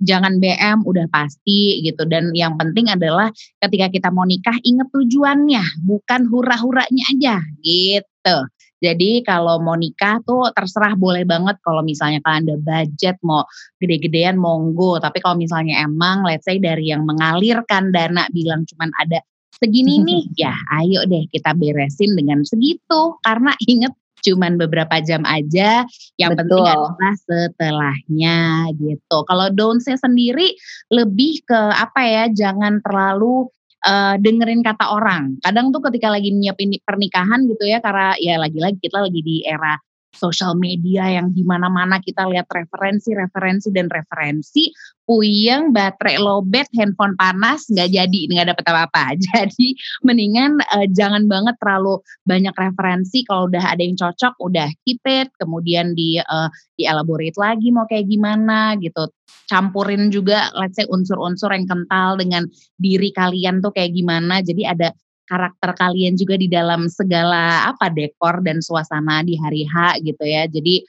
jangan 0.05 0.37
BM 0.37 0.85
udah 0.85 1.09
pasti 1.09 1.81
gitu 1.81 2.05
dan 2.05 2.29
yang 2.37 2.53
penting 2.61 2.93
adalah 2.93 3.33
ketika 3.57 3.89
kita 3.89 4.09
mau 4.13 4.29
nikah 4.29 4.55
inget 4.61 4.85
tujuannya 4.93 5.65
bukan 5.81 6.29
hura-huranya 6.29 7.03
aja 7.09 7.41
gitu 7.65 8.37
jadi 8.79 9.27
kalau 9.27 9.59
mau 9.59 9.75
nikah 9.75 10.23
tuh 10.23 10.55
terserah 10.55 10.95
boleh 10.95 11.27
banget 11.27 11.59
kalau 11.59 11.83
misalnya 11.83 12.23
kalian 12.23 12.47
ada 12.47 12.55
budget 12.55 13.19
mau 13.27 13.43
gede-gedean 13.75 14.39
monggo. 14.39 15.03
Tapi 15.03 15.19
kalau 15.19 15.35
misalnya 15.35 15.83
emang 15.83 16.23
let's 16.23 16.47
say 16.47 16.63
dari 16.63 16.87
yang 16.95 17.03
mengalirkan 17.03 17.91
dana 17.91 18.23
bilang 18.31 18.63
cuman 18.63 18.87
ada 19.03 19.19
segini 19.59 19.99
nih, 19.99 20.23
ya 20.47 20.55
ayo 20.79 21.03
deh 21.03 21.27
kita 21.27 21.51
beresin 21.59 22.15
dengan 22.15 22.47
segitu. 22.47 23.19
Karena 23.19 23.51
inget 23.67 23.91
cuman 24.23 24.59
beberapa 24.59 24.99
jam 25.03 25.23
aja. 25.25 25.83
Yang 26.19 26.31
Betul. 26.35 26.39
penting 26.39 26.65
adalah 26.67 27.13
setelahnya 27.25 28.37
gitu. 28.77 29.17
Kalau 29.27 29.47
downsnya 29.51 29.97
sendiri 29.97 30.55
lebih 30.91 31.43
ke 31.43 31.61
apa 31.75 32.01
ya? 32.05 32.23
Jangan 32.29 32.83
terlalu 32.83 33.47
uh, 33.85 34.15
dengerin 34.19 34.61
kata 34.65 34.85
orang. 34.91 35.39
Kadang 35.43 35.71
tuh 35.71 35.83
ketika 35.91 36.11
lagi 36.11 36.31
nyiapin 36.31 36.75
pernikahan 36.83 37.47
gitu 37.47 37.63
ya, 37.67 37.79
karena 37.79 38.15
ya 38.19 38.35
lagi-lagi 38.39 38.77
kita 38.79 38.99
lagi 39.03 39.21
di 39.23 39.43
era 39.43 39.79
sosial 40.13 40.57
media 40.57 41.05
yang 41.07 41.31
di 41.31 41.45
mana-mana 41.45 42.01
kita 42.01 42.25
lihat 42.27 42.49
referensi, 42.49 43.13
referensi 43.13 43.69
dan 43.69 43.87
referensi, 43.87 44.73
puyeng, 45.05 45.73
baterai 45.73 46.21
lobet, 46.21 46.69
handphone 46.77 47.17
panas, 47.17 47.65
nggak 47.69 47.89
jadi, 47.89 48.21
nggak 48.29 48.47
dapet 48.53 48.65
apa-apa. 48.69 49.03
Jadi 49.25 49.73
mendingan 50.05 50.61
uh, 50.61 50.85
jangan 50.93 51.25
banget 51.25 51.57
terlalu 51.57 51.97
banyak 52.29 52.53
referensi. 52.53 53.25
Kalau 53.25 53.49
udah 53.49 53.73
ada 53.73 53.81
yang 53.81 53.97
cocok, 53.97 54.37
udah 54.37 54.69
keep 54.85 55.01
it, 55.09 55.33
kemudian 55.41 55.97
di 55.97 56.21
uh, 56.21 56.49
elaborate 56.77 57.37
lagi 57.41 57.73
mau 57.73 57.89
kayak 57.89 58.05
gimana 58.05 58.77
gitu. 58.77 59.09
Campurin 59.49 60.13
juga, 60.13 60.53
let's 60.53 60.77
say 60.77 60.85
unsur-unsur 60.85 61.49
yang 61.57 61.65
kental 61.65 62.21
dengan 62.21 62.45
diri 62.77 63.09
kalian 63.09 63.65
tuh 63.65 63.73
kayak 63.73 63.97
gimana. 63.97 64.45
Jadi 64.45 64.61
ada 64.61 64.93
karakter 65.29 65.77
kalian 65.77 66.17
juga 66.17 66.35
di 66.35 66.49
dalam 66.49 66.89
segala 66.89 67.69
apa 67.69 67.93
dekor 67.93 68.41
dan 68.41 68.65
suasana 68.65 69.21
di 69.21 69.37
hari 69.37 69.69
H 69.69 70.01
gitu 70.01 70.25
ya. 70.25 70.49
Jadi 70.49 70.81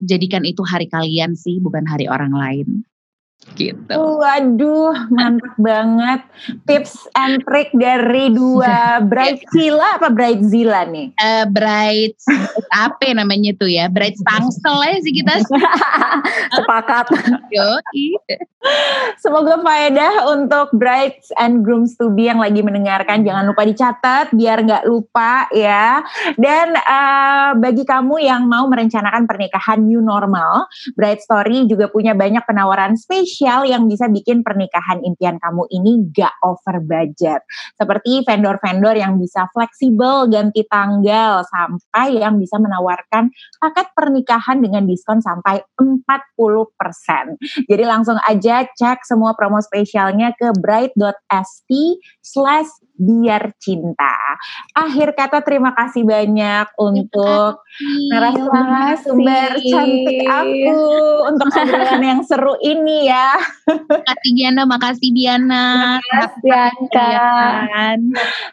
jadikan 0.00 0.46
itu 0.46 0.62
hari 0.62 0.86
kalian 0.86 1.34
sih 1.34 1.58
bukan 1.58 1.84
hari 1.84 2.06
orang 2.06 2.32
lain 2.32 2.86
gitu. 3.56 3.96
Waduh, 3.96 5.08
mantap 5.08 5.54
banget. 5.56 6.20
Tips 6.68 7.08
and 7.16 7.40
trick 7.48 7.72
dari 7.72 8.28
dua 8.32 8.98
bright 9.10 9.40
Zilla 9.56 9.96
apa 9.96 10.12
bright 10.12 10.44
Zilla 10.44 10.84
nih? 10.84 11.16
Uh, 11.16 11.48
bright 11.48 12.14
apa 12.68 13.16
namanya 13.16 13.56
tuh 13.56 13.72
ya? 13.72 13.88
Bright 13.88 14.20
Tangsel 14.20 14.76
aja 14.84 14.98
sih 15.00 15.12
kita. 15.16 15.40
Sepakat. 16.56 17.06
Yo, 17.48 17.80
Semoga 19.16 19.56
faedah 19.64 20.36
untuk 20.36 20.76
brides 20.76 21.32
and 21.40 21.64
grooms 21.64 21.96
to 21.96 22.12
be 22.12 22.28
yang 22.28 22.44
lagi 22.44 22.60
mendengarkan. 22.60 23.24
Jangan 23.24 23.48
lupa 23.48 23.64
dicatat 23.64 24.36
biar 24.36 24.60
nggak 24.60 24.84
lupa 24.84 25.48
ya. 25.56 26.04
Dan 26.36 26.76
uh, 26.76 27.56
bagi 27.56 27.88
kamu 27.88 28.20
yang 28.20 28.44
mau 28.44 28.68
merencanakan 28.68 29.24
pernikahan 29.24 29.80
new 29.80 30.04
normal, 30.04 30.68
Bright 30.92 31.24
Story 31.24 31.64
juga 31.64 31.88
punya 31.88 32.12
banyak 32.12 32.44
penawaran 32.44 33.00
spesial 33.00 33.29
spesial 33.30 33.62
yang 33.62 33.86
bisa 33.86 34.10
bikin 34.10 34.42
pernikahan 34.42 34.98
impian 35.06 35.38
kamu 35.38 35.62
ini 35.70 36.10
gak 36.10 36.34
over 36.42 36.82
budget. 36.82 37.46
Seperti 37.78 38.26
vendor-vendor 38.26 38.98
yang 38.98 39.22
bisa 39.22 39.46
fleksibel 39.54 40.26
ganti 40.26 40.66
tanggal 40.66 41.46
sampai 41.46 42.18
yang 42.18 42.42
bisa 42.42 42.58
menawarkan 42.58 43.30
paket 43.62 43.86
pernikahan 43.94 44.58
dengan 44.58 44.82
diskon 44.82 45.22
sampai 45.22 45.62
40%. 45.78 46.10
Jadi 47.70 47.84
langsung 47.86 48.18
aja 48.26 48.66
cek 48.66 49.06
semua 49.06 49.38
promo 49.38 49.62
spesialnya 49.62 50.34
ke 50.34 50.50
bright.st 50.58 51.70
slash 52.18 52.70
biar 53.00 53.56
cinta. 53.56 54.36
Akhir 54.76 55.16
kata 55.16 55.40
terima 55.40 55.72
kasih 55.72 56.04
banyak 56.04 56.76
untuk 56.76 57.64
narasumber 58.12 59.56
cantik 59.56 60.28
aku 60.28 60.76
untuk 61.32 61.48
obrolan 61.48 62.04
yang 62.04 62.20
seru 62.20 62.60
ini 62.60 63.08
ya. 63.08 63.40
Makasih 63.64 64.30
Diana, 64.36 64.62
makasih 64.68 65.10
Diana. 65.16 65.66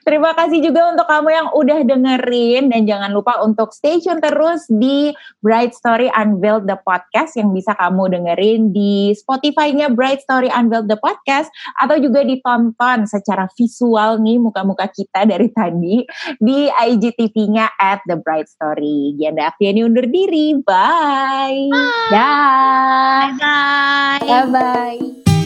Terima 0.08 0.32
kasih 0.32 0.64
juga 0.64 0.96
untuk 0.96 1.08
kamu 1.12 1.30
yang 1.30 1.48
udah 1.52 1.80
dengerin. 1.84 2.72
Dan 2.72 2.88
jangan 2.88 3.12
lupa 3.12 3.44
untuk 3.44 3.76
stay 3.76 4.00
tune 4.00 4.24
terus 4.24 4.64
di 4.72 5.12
Bright 5.44 5.76
Story 5.76 6.08
Unveiled 6.16 6.70
the 6.72 6.80
Podcast 6.80 7.36
yang 7.36 7.52
bisa 7.52 7.76
kamu 7.76 8.16
dengerin 8.16 8.72
di 8.72 9.12
Spotify-nya 9.12 9.92
Bright 9.92 10.24
Story 10.24 10.48
Unveiled 10.48 10.88
the 10.88 10.96
Podcast 10.96 11.52
atau 11.82 12.00
juga 12.00 12.24
ditonton 12.24 13.10
secara 13.10 13.50
visual. 13.58 14.22
Nih 14.24 14.37
muka-muka 14.40 14.90
kita 14.90 15.26
dari 15.28 15.50
tadi 15.52 16.06
di 16.38 16.70
IGTV-nya 16.70 17.78
at 17.78 18.02
The 18.08 18.18
Bright 18.18 18.50
Story. 18.50 19.18
Gianda 19.18 19.52
Aktiani 19.54 19.82
undur 19.84 20.08
diri. 20.10 20.58
Bye. 20.62 21.70
Bye. 22.10 23.32
Bye. 23.38 24.22
Bye. 24.26 24.46
Bye. 24.50 25.37